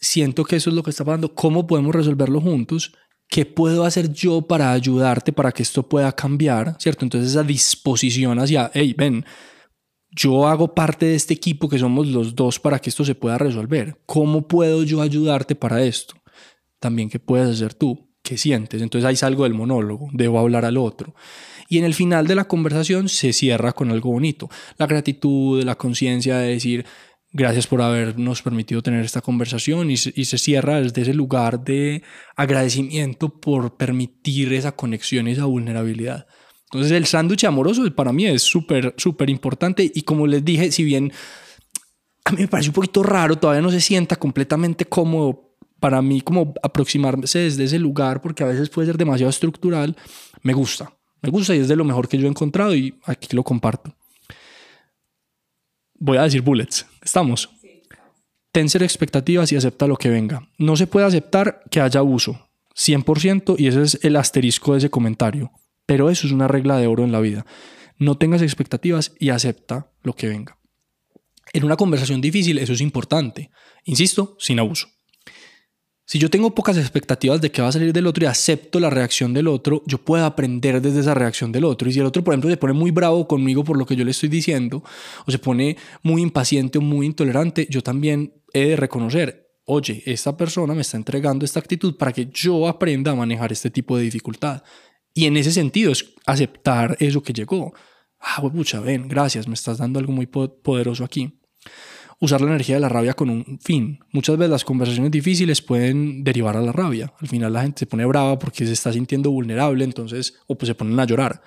Siento 0.00 0.44
que 0.44 0.56
eso 0.56 0.70
es 0.70 0.76
lo 0.76 0.82
que 0.82 0.90
está 0.90 1.04
pasando. 1.04 1.34
¿Cómo 1.34 1.66
podemos 1.66 1.94
resolverlo 1.94 2.40
juntos? 2.40 2.92
¿Qué 3.28 3.44
puedo 3.44 3.84
hacer 3.84 4.12
yo 4.12 4.42
para 4.42 4.72
ayudarte 4.72 5.32
para 5.32 5.52
que 5.52 5.62
esto 5.62 5.88
pueda 5.88 6.12
cambiar? 6.12 6.76
¿Cierto? 6.78 7.04
Entonces 7.04 7.30
esa 7.30 7.42
disposición 7.42 8.38
hacia, 8.38 8.70
hey, 8.74 8.94
ven, 8.96 9.24
yo 10.10 10.46
hago 10.46 10.74
parte 10.74 11.06
de 11.06 11.14
este 11.14 11.34
equipo 11.34 11.68
que 11.68 11.78
somos 11.78 12.06
los 12.06 12.34
dos 12.34 12.58
para 12.58 12.78
que 12.78 12.90
esto 12.90 13.04
se 13.04 13.14
pueda 13.14 13.36
resolver. 13.38 14.00
¿Cómo 14.06 14.46
puedo 14.46 14.82
yo 14.82 15.02
ayudarte 15.02 15.54
para 15.54 15.82
esto? 15.82 16.14
También, 16.78 17.10
¿qué 17.10 17.18
puedes 17.18 17.48
hacer 17.48 17.74
tú? 17.74 18.08
¿Qué 18.22 18.38
sientes? 18.38 18.80
Entonces 18.80 19.06
ahí 19.06 19.16
salgo 19.16 19.44
del 19.44 19.54
monólogo, 19.54 20.08
debo 20.12 20.38
hablar 20.38 20.64
al 20.64 20.76
otro. 20.76 21.14
Y 21.68 21.78
en 21.78 21.84
el 21.84 21.94
final 21.94 22.26
de 22.26 22.34
la 22.34 22.48
conversación 22.48 23.08
se 23.08 23.32
cierra 23.32 23.72
con 23.72 23.90
algo 23.90 24.10
bonito. 24.10 24.48
La 24.78 24.86
gratitud, 24.86 25.62
la 25.62 25.76
conciencia 25.76 26.38
de 26.38 26.48
decir, 26.48 26.86
Gracias 27.30 27.66
por 27.66 27.82
habernos 27.82 28.40
permitido 28.40 28.82
tener 28.82 29.04
esta 29.04 29.20
conversación 29.20 29.90
y, 29.90 29.94
y 29.94 30.24
se 30.24 30.38
cierra 30.38 30.80
desde 30.80 31.02
ese 31.02 31.12
lugar 31.12 31.62
de 31.62 32.02
agradecimiento 32.36 33.28
por 33.28 33.76
permitir 33.76 34.54
esa 34.54 34.72
conexión 34.72 35.28
y 35.28 35.32
esa 35.32 35.44
vulnerabilidad. 35.44 36.26
Entonces 36.70 36.92
el 36.92 37.04
sándwich 37.04 37.44
amoroso 37.44 37.82
para 37.94 38.12
mí 38.12 38.26
es 38.26 38.42
súper, 38.42 38.94
súper 38.96 39.28
importante 39.28 39.90
y 39.94 40.02
como 40.02 40.26
les 40.26 40.42
dije, 40.42 40.72
si 40.72 40.84
bien 40.84 41.12
a 42.24 42.32
mí 42.32 42.40
me 42.40 42.48
parece 42.48 42.70
un 42.70 42.74
poquito 42.74 43.02
raro, 43.02 43.36
todavía 43.36 43.62
no 43.62 43.70
se 43.70 43.80
sienta 43.80 44.16
completamente 44.16 44.86
cómodo 44.86 45.54
para 45.80 46.00
mí 46.00 46.22
como 46.22 46.54
aproximarse 46.62 47.40
desde 47.40 47.64
ese 47.64 47.78
lugar 47.78 48.22
porque 48.22 48.42
a 48.42 48.46
veces 48.46 48.70
puede 48.70 48.86
ser 48.86 48.96
demasiado 48.96 49.30
estructural, 49.30 49.96
me 50.42 50.54
gusta, 50.54 50.97
me 51.22 51.30
gusta 51.30 51.54
y 51.54 51.60
es 51.60 51.68
de 51.68 51.76
lo 51.76 51.84
mejor 51.84 52.08
que 52.08 52.18
yo 52.18 52.26
he 52.26 52.30
encontrado 52.30 52.74
y 52.74 52.94
aquí 53.04 53.34
lo 53.34 53.42
comparto 53.42 53.94
voy 55.98 56.18
a 56.18 56.22
decir 56.22 56.42
bullets. 56.42 56.86
¿Estamos? 57.02 57.50
Ten 58.52 58.68
ser 58.68 58.82
expectativas 58.82 59.52
y 59.52 59.56
acepta 59.56 59.86
lo 59.86 59.96
que 59.96 60.08
venga. 60.08 60.48
No 60.56 60.76
se 60.76 60.86
puede 60.86 61.06
aceptar 61.06 61.62
que 61.70 61.80
haya 61.80 62.00
abuso. 62.00 62.48
100% 62.74 63.56
y 63.58 63.66
ese 63.66 63.82
es 63.82 63.98
el 64.02 64.16
asterisco 64.16 64.72
de 64.72 64.78
ese 64.78 64.90
comentario. 64.90 65.50
Pero 65.86 66.10
eso 66.10 66.26
es 66.26 66.32
una 66.32 66.48
regla 66.48 66.78
de 66.78 66.86
oro 66.86 67.04
en 67.04 67.12
la 67.12 67.20
vida. 67.20 67.44
No 67.98 68.16
tengas 68.16 68.42
expectativas 68.42 69.12
y 69.18 69.30
acepta 69.30 69.90
lo 70.02 70.14
que 70.14 70.28
venga. 70.28 70.58
En 71.52 71.64
una 71.64 71.76
conversación 71.76 72.20
difícil 72.20 72.58
eso 72.58 72.72
es 72.72 72.80
importante. 72.80 73.50
Insisto, 73.84 74.36
sin 74.38 74.60
abuso. 74.60 74.88
Si 76.10 76.18
yo 76.18 76.30
tengo 76.30 76.54
pocas 76.54 76.78
expectativas 76.78 77.38
de 77.42 77.52
qué 77.52 77.60
va 77.60 77.68
a 77.68 77.72
salir 77.72 77.92
del 77.92 78.06
otro 78.06 78.24
y 78.24 78.28
acepto 78.28 78.80
la 78.80 78.88
reacción 78.88 79.34
del 79.34 79.46
otro, 79.46 79.82
yo 79.84 79.98
puedo 79.98 80.24
aprender 80.24 80.80
desde 80.80 81.00
esa 81.00 81.12
reacción 81.12 81.52
del 81.52 81.66
otro. 81.66 81.86
Y 81.86 81.92
si 81.92 82.00
el 82.00 82.06
otro, 82.06 82.24
por 82.24 82.32
ejemplo, 82.32 82.48
se 82.48 82.56
pone 82.56 82.72
muy 82.72 82.90
bravo 82.90 83.28
conmigo 83.28 83.62
por 83.62 83.76
lo 83.76 83.84
que 83.84 83.94
yo 83.94 84.06
le 84.06 84.12
estoy 84.12 84.30
diciendo, 84.30 84.82
o 85.26 85.30
se 85.30 85.38
pone 85.38 85.76
muy 86.02 86.22
impaciente 86.22 86.78
o 86.78 86.80
muy 86.80 87.04
intolerante, 87.04 87.66
yo 87.68 87.82
también 87.82 88.42
he 88.54 88.68
de 88.68 88.76
reconocer, 88.76 89.50
oye, 89.66 90.02
esta 90.06 90.34
persona 90.34 90.72
me 90.72 90.80
está 90.80 90.96
entregando 90.96 91.44
esta 91.44 91.60
actitud 91.60 91.98
para 91.98 92.14
que 92.14 92.30
yo 92.32 92.68
aprenda 92.68 93.10
a 93.10 93.14
manejar 93.14 93.52
este 93.52 93.68
tipo 93.68 93.98
de 93.98 94.04
dificultad. 94.04 94.62
Y 95.12 95.26
en 95.26 95.36
ese 95.36 95.52
sentido 95.52 95.92
es 95.92 96.14
aceptar 96.24 96.96
eso 97.00 97.22
que 97.22 97.34
llegó. 97.34 97.74
Ah, 98.18 98.40
pucha, 98.40 98.80
ven, 98.80 99.08
gracias, 99.08 99.46
me 99.46 99.52
estás 99.52 99.76
dando 99.76 99.98
algo 99.98 100.12
muy 100.12 100.24
poderoso 100.24 101.04
aquí 101.04 101.38
usar 102.20 102.40
la 102.40 102.48
energía 102.48 102.76
de 102.76 102.80
la 102.80 102.88
rabia 102.88 103.14
con 103.14 103.30
un 103.30 103.58
fin. 103.60 104.00
Muchas 104.12 104.36
veces 104.36 104.50
las 104.50 104.64
conversaciones 104.64 105.10
difíciles 105.10 105.62
pueden 105.62 106.24
derivar 106.24 106.56
a 106.56 106.60
la 106.60 106.72
rabia. 106.72 107.12
Al 107.20 107.28
final 107.28 107.52
la 107.52 107.62
gente 107.62 107.80
se 107.80 107.86
pone 107.86 108.04
brava 108.04 108.38
porque 108.38 108.66
se 108.66 108.72
está 108.72 108.92
sintiendo 108.92 109.30
vulnerable, 109.30 109.84
entonces, 109.84 110.34
o 110.46 110.56
pues 110.56 110.68
se 110.68 110.74
ponen 110.74 110.98
a 110.98 111.04
llorar. 111.04 111.42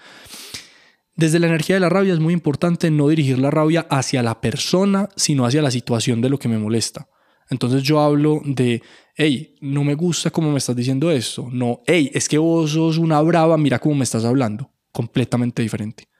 Desde 1.16 1.40
la 1.40 1.48
energía 1.48 1.76
de 1.76 1.82
la 1.82 1.90
rabia 1.90 2.14
es 2.14 2.20
muy 2.20 2.34
importante 2.34 2.90
no 2.90 3.10
dirigir 3.10 3.38
la 3.38 3.52
rabia 3.52 3.86
hacia 3.90 4.24
la 4.24 4.40
persona, 4.40 5.10
sino 5.16 5.46
hacia 5.46 5.62
la 5.62 5.72
situación 5.72 6.22
de 6.22 6.30
lo 6.30 6.40
que 6.40 6.48
me 6.48 6.58
molesta. 6.58 7.08
Entonces 7.50 7.84
yo 7.84 8.00
hablo 8.00 8.42
de, 8.46 8.82
hey, 9.16 9.56
no 9.60 9.84
me 9.84 9.94
gusta 9.94 10.32
cómo 10.32 10.52
me 10.52 10.58
estás 10.58 10.76
diciendo 10.76 11.12
esto. 11.12 11.50
No, 11.52 11.82
hey, 11.86 12.10
es 12.14 12.30
que 12.30 12.38
vos 12.38 12.72
sos 12.72 12.98
una 12.98 13.22
brava, 13.22 13.58
mira 13.58 13.78
cómo 13.78 13.96
me 13.96 14.06
estás 14.06 14.24
hablando. 14.24 14.72
Completamente 14.94 15.62
diferente. 15.62 16.11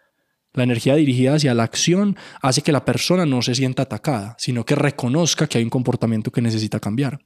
La 0.54 0.64
energía 0.64 0.96
dirigida 0.96 1.36
hacia 1.36 1.54
la 1.54 1.64
acción 1.64 2.18
hace 2.42 2.62
que 2.62 2.74
la 2.74 2.84
persona 2.84 3.26
no 3.26 3.42
se 3.42 3.56
sienta 3.56 3.84
atacada, 3.84 4.36
sino 4.38 4.66
que 4.66 4.76
reconozca 4.76 5.48
que 5.48 5.58
hay 5.58 5.64
un 5.64 5.70
comportamiento 5.70 6.32
que 6.32 6.42
necesita 6.42 6.80
cambiar. 6.80 7.20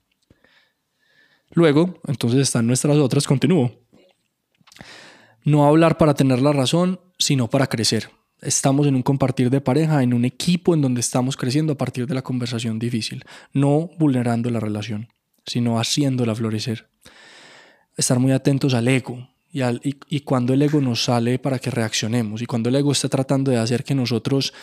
Luego, 1.52 2.00
entonces 2.08 2.42
están 2.42 2.68
nuestras 2.68 2.98
otras, 2.98 3.26
continúo. 3.26 3.72
No 5.44 5.66
hablar 5.66 5.98
para 5.98 6.14
tener 6.14 6.42
la 6.42 6.52
razón, 6.52 7.00
sino 7.18 7.50
para 7.50 7.68
crecer. 7.68 8.10
Estamos 8.42 8.86
en 8.86 8.96
un 8.96 9.02
compartir 9.02 9.50
de 9.50 9.62
pareja, 9.62 10.04
en 10.04 10.14
un 10.14 10.26
equipo 10.26 10.74
en 10.74 10.82
donde 10.82 11.02
estamos 11.02 11.38
creciendo 11.38 11.74
a 11.74 11.78
partir 11.78 12.06
de 12.06 12.14
la 12.14 12.22
conversación 12.22 12.78
difícil, 12.78 13.24
no 13.54 13.90
vulnerando 13.98 14.50
la 14.50 14.60
relación, 14.60 15.08
sino 15.46 15.80
haciéndola 15.80 16.36
florecer. 16.36 16.90
Estar 17.96 18.20
muy 18.20 18.34
atentos 18.34 18.74
al 18.74 18.88
ego, 18.88 19.30
y, 19.56 20.20
cuando 20.22 20.54
el 20.54 20.62
ego 20.62 20.82
nos 20.82 21.06
sale 21.06 21.40
para 21.40 21.60
que 21.60 21.72
reaccionemos 21.72 22.42
y 22.42 22.46
cuando 22.46 22.68
el 22.68 22.76
ego 22.76 22.92
está 22.92 23.08
tratando 23.08 23.52
de 23.52 23.58
hacer 23.58 23.86
que 23.86 23.96
nosotros 23.96 24.54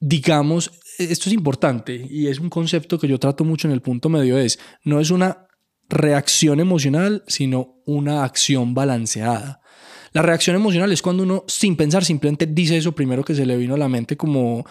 digamos, 0.00 0.72
esto 0.98 1.28
es 1.28 1.34
importante 1.34 2.06
y 2.08 2.28
es 2.28 2.38
un 2.38 2.48
concepto 2.48 2.98
que 2.98 3.06
yo 3.06 3.18
trato 3.18 3.44
mucho 3.44 3.68
en 3.68 3.74
el 3.74 3.82
punto 3.82 4.08
medio, 4.08 4.38
es, 4.38 4.58
no 4.82 5.00
es 5.00 5.10
una 5.10 5.46
reacción 5.90 6.60
emocional, 6.60 7.22
sino 7.26 7.82
una 7.84 8.24
acción 8.24 8.72
balanceada. 8.72 9.60
La 10.12 10.22
reacción 10.22 10.56
emocional 10.56 10.90
es 10.92 11.02
cuando 11.02 11.22
uno, 11.22 11.44
sin 11.46 11.76
pensar, 11.76 12.04
simplemente 12.04 12.46
dice 12.46 12.78
eso 12.78 12.92
primero 12.92 13.22
que 13.22 13.34
se 13.34 13.44
le 13.44 13.58
vino 13.58 13.74
a 13.74 13.78
la 13.78 13.88
mente 13.88 14.16
como, 14.16 14.64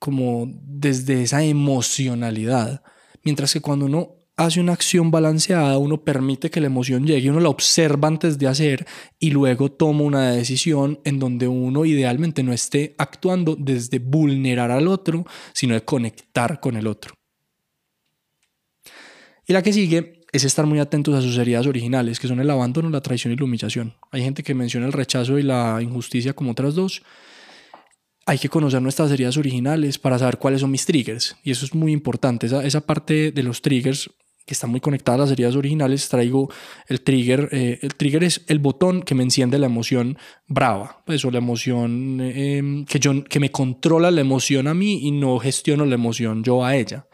como 0.00 0.46
desde 0.64 1.22
esa 1.22 1.44
emocionalidad. 1.44 2.82
Mientras 3.22 3.52
que 3.52 3.60
cuando 3.60 3.86
uno 3.86 4.21
hace 4.44 4.60
una 4.60 4.72
acción 4.72 5.10
balanceada, 5.10 5.78
uno 5.78 6.02
permite 6.02 6.50
que 6.50 6.60
la 6.60 6.66
emoción 6.66 7.06
llegue, 7.06 7.30
uno 7.30 7.40
la 7.40 7.48
observa 7.48 8.08
antes 8.08 8.38
de 8.38 8.46
hacer 8.46 8.86
y 9.18 9.30
luego 9.30 9.70
toma 9.70 10.02
una 10.02 10.32
decisión 10.32 11.00
en 11.04 11.18
donde 11.18 11.48
uno 11.48 11.84
idealmente 11.84 12.42
no 12.42 12.52
esté 12.52 12.94
actuando 12.98 13.56
desde 13.56 13.98
vulnerar 13.98 14.70
al 14.70 14.88
otro, 14.88 15.26
sino 15.52 15.74
de 15.74 15.84
conectar 15.84 16.60
con 16.60 16.76
el 16.76 16.86
otro. 16.86 17.14
Y 19.46 19.52
la 19.52 19.62
que 19.62 19.72
sigue 19.72 20.22
es 20.32 20.44
estar 20.44 20.64
muy 20.64 20.78
atentos 20.78 21.14
a 21.14 21.20
sus 21.20 21.36
heridas 21.36 21.66
originales, 21.66 22.18
que 22.18 22.26
son 22.26 22.40
el 22.40 22.48
abandono, 22.48 22.88
la 22.88 23.02
traición 23.02 23.32
y 23.32 23.36
la 23.36 23.44
humillación. 23.44 23.94
Hay 24.10 24.22
gente 24.22 24.42
que 24.42 24.54
menciona 24.54 24.86
el 24.86 24.92
rechazo 24.92 25.38
y 25.38 25.42
la 25.42 25.78
injusticia 25.82 26.32
como 26.32 26.52
otras 26.52 26.74
dos. 26.74 27.02
Hay 28.24 28.38
que 28.38 28.48
conocer 28.48 28.80
nuestras 28.80 29.10
heridas 29.10 29.36
originales 29.36 29.98
para 29.98 30.18
saber 30.18 30.38
cuáles 30.38 30.62
son 30.62 30.70
mis 30.70 30.86
triggers. 30.86 31.36
Y 31.42 31.50
eso 31.50 31.66
es 31.66 31.74
muy 31.74 31.92
importante. 31.92 32.46
Esa, 32.46 32.64
esa 32.64 32.86
parte 32.86 33.30
de 33.32 33.42
los 33.42 33.60
triggers 33.60 34.10
que 34.46 34.54
está 34.54 34.66
muy 34.66 34.80
conectada 34.80 35.16
a 35.16 35.20
las 35.20 35.30
heridas 35.30 35.54
originales, 35.54 36.08
traigo 36.08 36.50
el 36.88 37.02
trigger. 37.02 37.48
Eh, 37.52 37.78
el 37.82 37.94
trigger 37.94 38.24
es 38.24 38.44
el 38.48 38.58
botón 38.58 39.02
que 39.02 39.14
me 39.14 39.22
enciende 39.22 39.58
la 39.58 39.66
emoción 39.66 40.18
brava, 40.46 41.02
pues, 41.06 41.24
o 41.24 41.30
la 41.30 41.38
emoción 41.38 42.20
em, 42.20 42.84
que, 42.84 42.98
yo, 42.98 43.24
que 43.24 43.40
me 43.40 43.50
controla 43.50 44.10
la 44.10 44.20
emoción 44.20 44.66
a 44.66 44.74
mí 44.74 45.06
y 45.06 45.12
no 45.12 45.38
gestiono 45.38 45.84
la 45.84 45.94
emoción 45.94 46.42
yo 46.42 46.64
a 46.64 46.76
ella. 46.76 47.06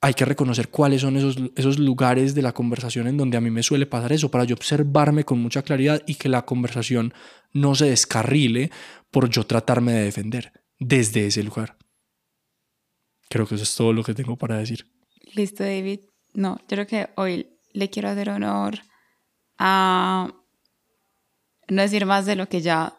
Hay 0.00 0.14
que 0.14 0.24
reconocer 0.24 0.68
cuáles 0.68 1.00
son 1.00 1.16
esos, 1.16 1.36
esos 1.56 1.78
lugares 1.78 2.34
de 2.34 2.42
la 2.42 2.52
conversación 2.52 3.06
en 3.06 3.16
donde 3.16 3.36
a 3.36 3.40
mí 3.40 3.50
me 3.50 3.62
suele 3.62 3.86
pasar 3.86 4.12
eso, 4.12 4.30
para 4.30 4.44
yo 4.44 4.54
observarme 4.54 5.24
con 5.24 5.38
mucha 5.38 5.62
claridad 5.62 6.02
y 6.06 6.16
que 6.16 6.28
la 6.28 6.44
conversación 6.44 7.14
no 7.52 7.74
se 7.74 7.86
descarrile 7.86 8.70
por 9.10 9.30
yo 9.30 9.44
tratarme 9.44 9.92
de 9.92 10.04
defender 10.04 10.52
desde 10.78 11.26
ese 11.26 11.42
lugar. 11.42 11.76
Creo 13.28 13.46
que 13.46 13.54
eso 13.54 13.64
es 13.64 13.74
todo 13.74 13.92
lo 13.92 14.04
que 14.04 14.14
tengo 14.14 14.36
para 14.36 14.58
decir. 14.58 14.86
Listo, 15.34 15.64
David 15.64 16.00
no, 16.36 16.58
yo 16.58 16.66
creo 16.68 16.86
que 16.86 17.08
hoy 17.16 17.48
le 17.72 17.88
quiero 17.88 18.10
hacer 18.10 18.28
honor 18.28 18.80
a 19.58 20.32
no 21.68 21.82
decir 21.82 22.04
más 22.04 22.26
de 22.26 22.36
lo 22.36 22.48
que 22.48 22.60
ya 22.60 22.94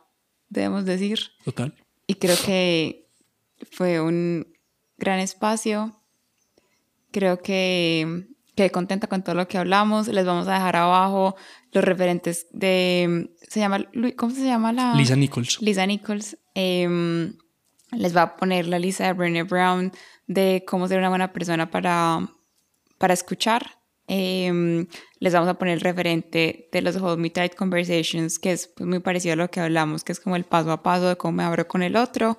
debemos 0.49 0.85
decir. 0.85 1.19
Total. 1.45 1.73
Y 2.07 2.15
creo 2.15 2.35
que 2.43 3.07
fue 3.71 4.01
un 4.01 4.47
gran 4.97 5.19
espacio. 5.19 6.01
Creo 7.11 7.41
que 7.41 8.27
quedé 8.55 8.71
contenta 8.71 9.05
con 9.07 9.23
todo 9.23 9.35
lo 9.35 9.47
que 9.47 9.59
hablamos. 9.59 10.07
Les 10.07 10.25
vamos 10.25 10.47
a 10.47 10.53
dejar 10.53 10.75
abajo 10.75 11.35
los 11.71 11.83
referentes 11.83 12.47
de... 12.51 13.29
Se 13.47 13.59
llama, 13.59 13.85
¿Cómo 14.15 14.33
se 14.33 14.45
llama 14.45 14.73
la...? 14.73 14.95
Lisa 14.95 15.15
Nichols. 15.15 15.61
Lisa 15.61 15.85
Nichols. 15.85 16.37
Em, 16.55 17.37
les 17.91 18.15
va 18.15 18.23
a 18.23 18.35
poner 18.35 18.67
la 18.67 18.79
lista 18.79 19.05
de 19.05 19.13
Brené 19.13 19.43
Brown 19.43 19.91
de 20.25 20.65
cómo 20.67 20.87
ser 20.87 20.97
una 20.97 21.09
buena 21.09 21.31
persona 21.31 21.69
para 21.69 22.27
para 22.97 23.13
escuchar. 23.13 23.77
Em, 24.07 24.87
les 25.19 25.33
vamos 25.33 25.49
a 25.49 25.55
poner 25.55 25.73
el 25.73 25.81
referente 25.81 26.69
de 26.71 26.81
los 26.81 26.95
Hold 26.95 27.19
Me 27.19 27.29
Tight 27.29 27.55
Conversations, 27.55 28.39
que 28.39 28.53
es 28.53 28.67
pues, 28.67 28.87
muy 28.87 28.99
parecido 28.99 29.33
a 29.33 29.35
lo 29.35 29.51
que 29.51 29.59
hablamos, 29.59 30.03
que 30.03 30.13
es 30.13 30.19
como 30.19 30.35
el 30.35 30.45
paso 30.45 30.71
a 30.71 30.81
paso 30.81 31.09
de 31.09 31.17
cómo 31.17 31.33
me 31.33 31.43
abro 31.43 31.67
con 31.67 31.83
el 31.83 31.95
otro. 31.97 32.37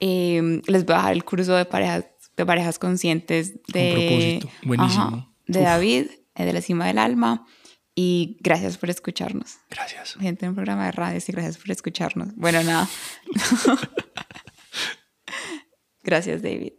Em, 0.00 0.62
les 0.66 0.84
voy 0.84 0.94
a 0.94 0.98
dejar 0.98 1.12
el 1.12 1.24
curso 1.24 1.54
de 1.54 1.64
parejas, 1.64 2.06
de 2.36 2.44
parejas 2.44 2.78
conscientes 2.78 3.62
de, 3.68 4.40
David, 5.46 6.10
eh, 6.34 6.44
de 6.44 6.52
la 6.52 6.60
cima 6.60 6.86
del 6.86 6.98
alma. 6.98 7.46
Y 7.94 8.36
gracias 8.40 8.76
por 8.76 8.90
escucharnos. 8.90 9.56
Gracias. 9.70 10.16
Gente 10.20 10.44
en 10.44 10.50
un 10.50 10.56
programa 10.56 10.84
de 10.84 10.92
radio, 10.92 11.18
sí, 11.18 11.32
gracias 11.32 11.56
por 11.56 11.70
escucharnos. 11.70 12.34
Bueno, 12.36 12.62
nada. 12.62 12.88
gracias, 16.02 16.42
David. 16.42 16.74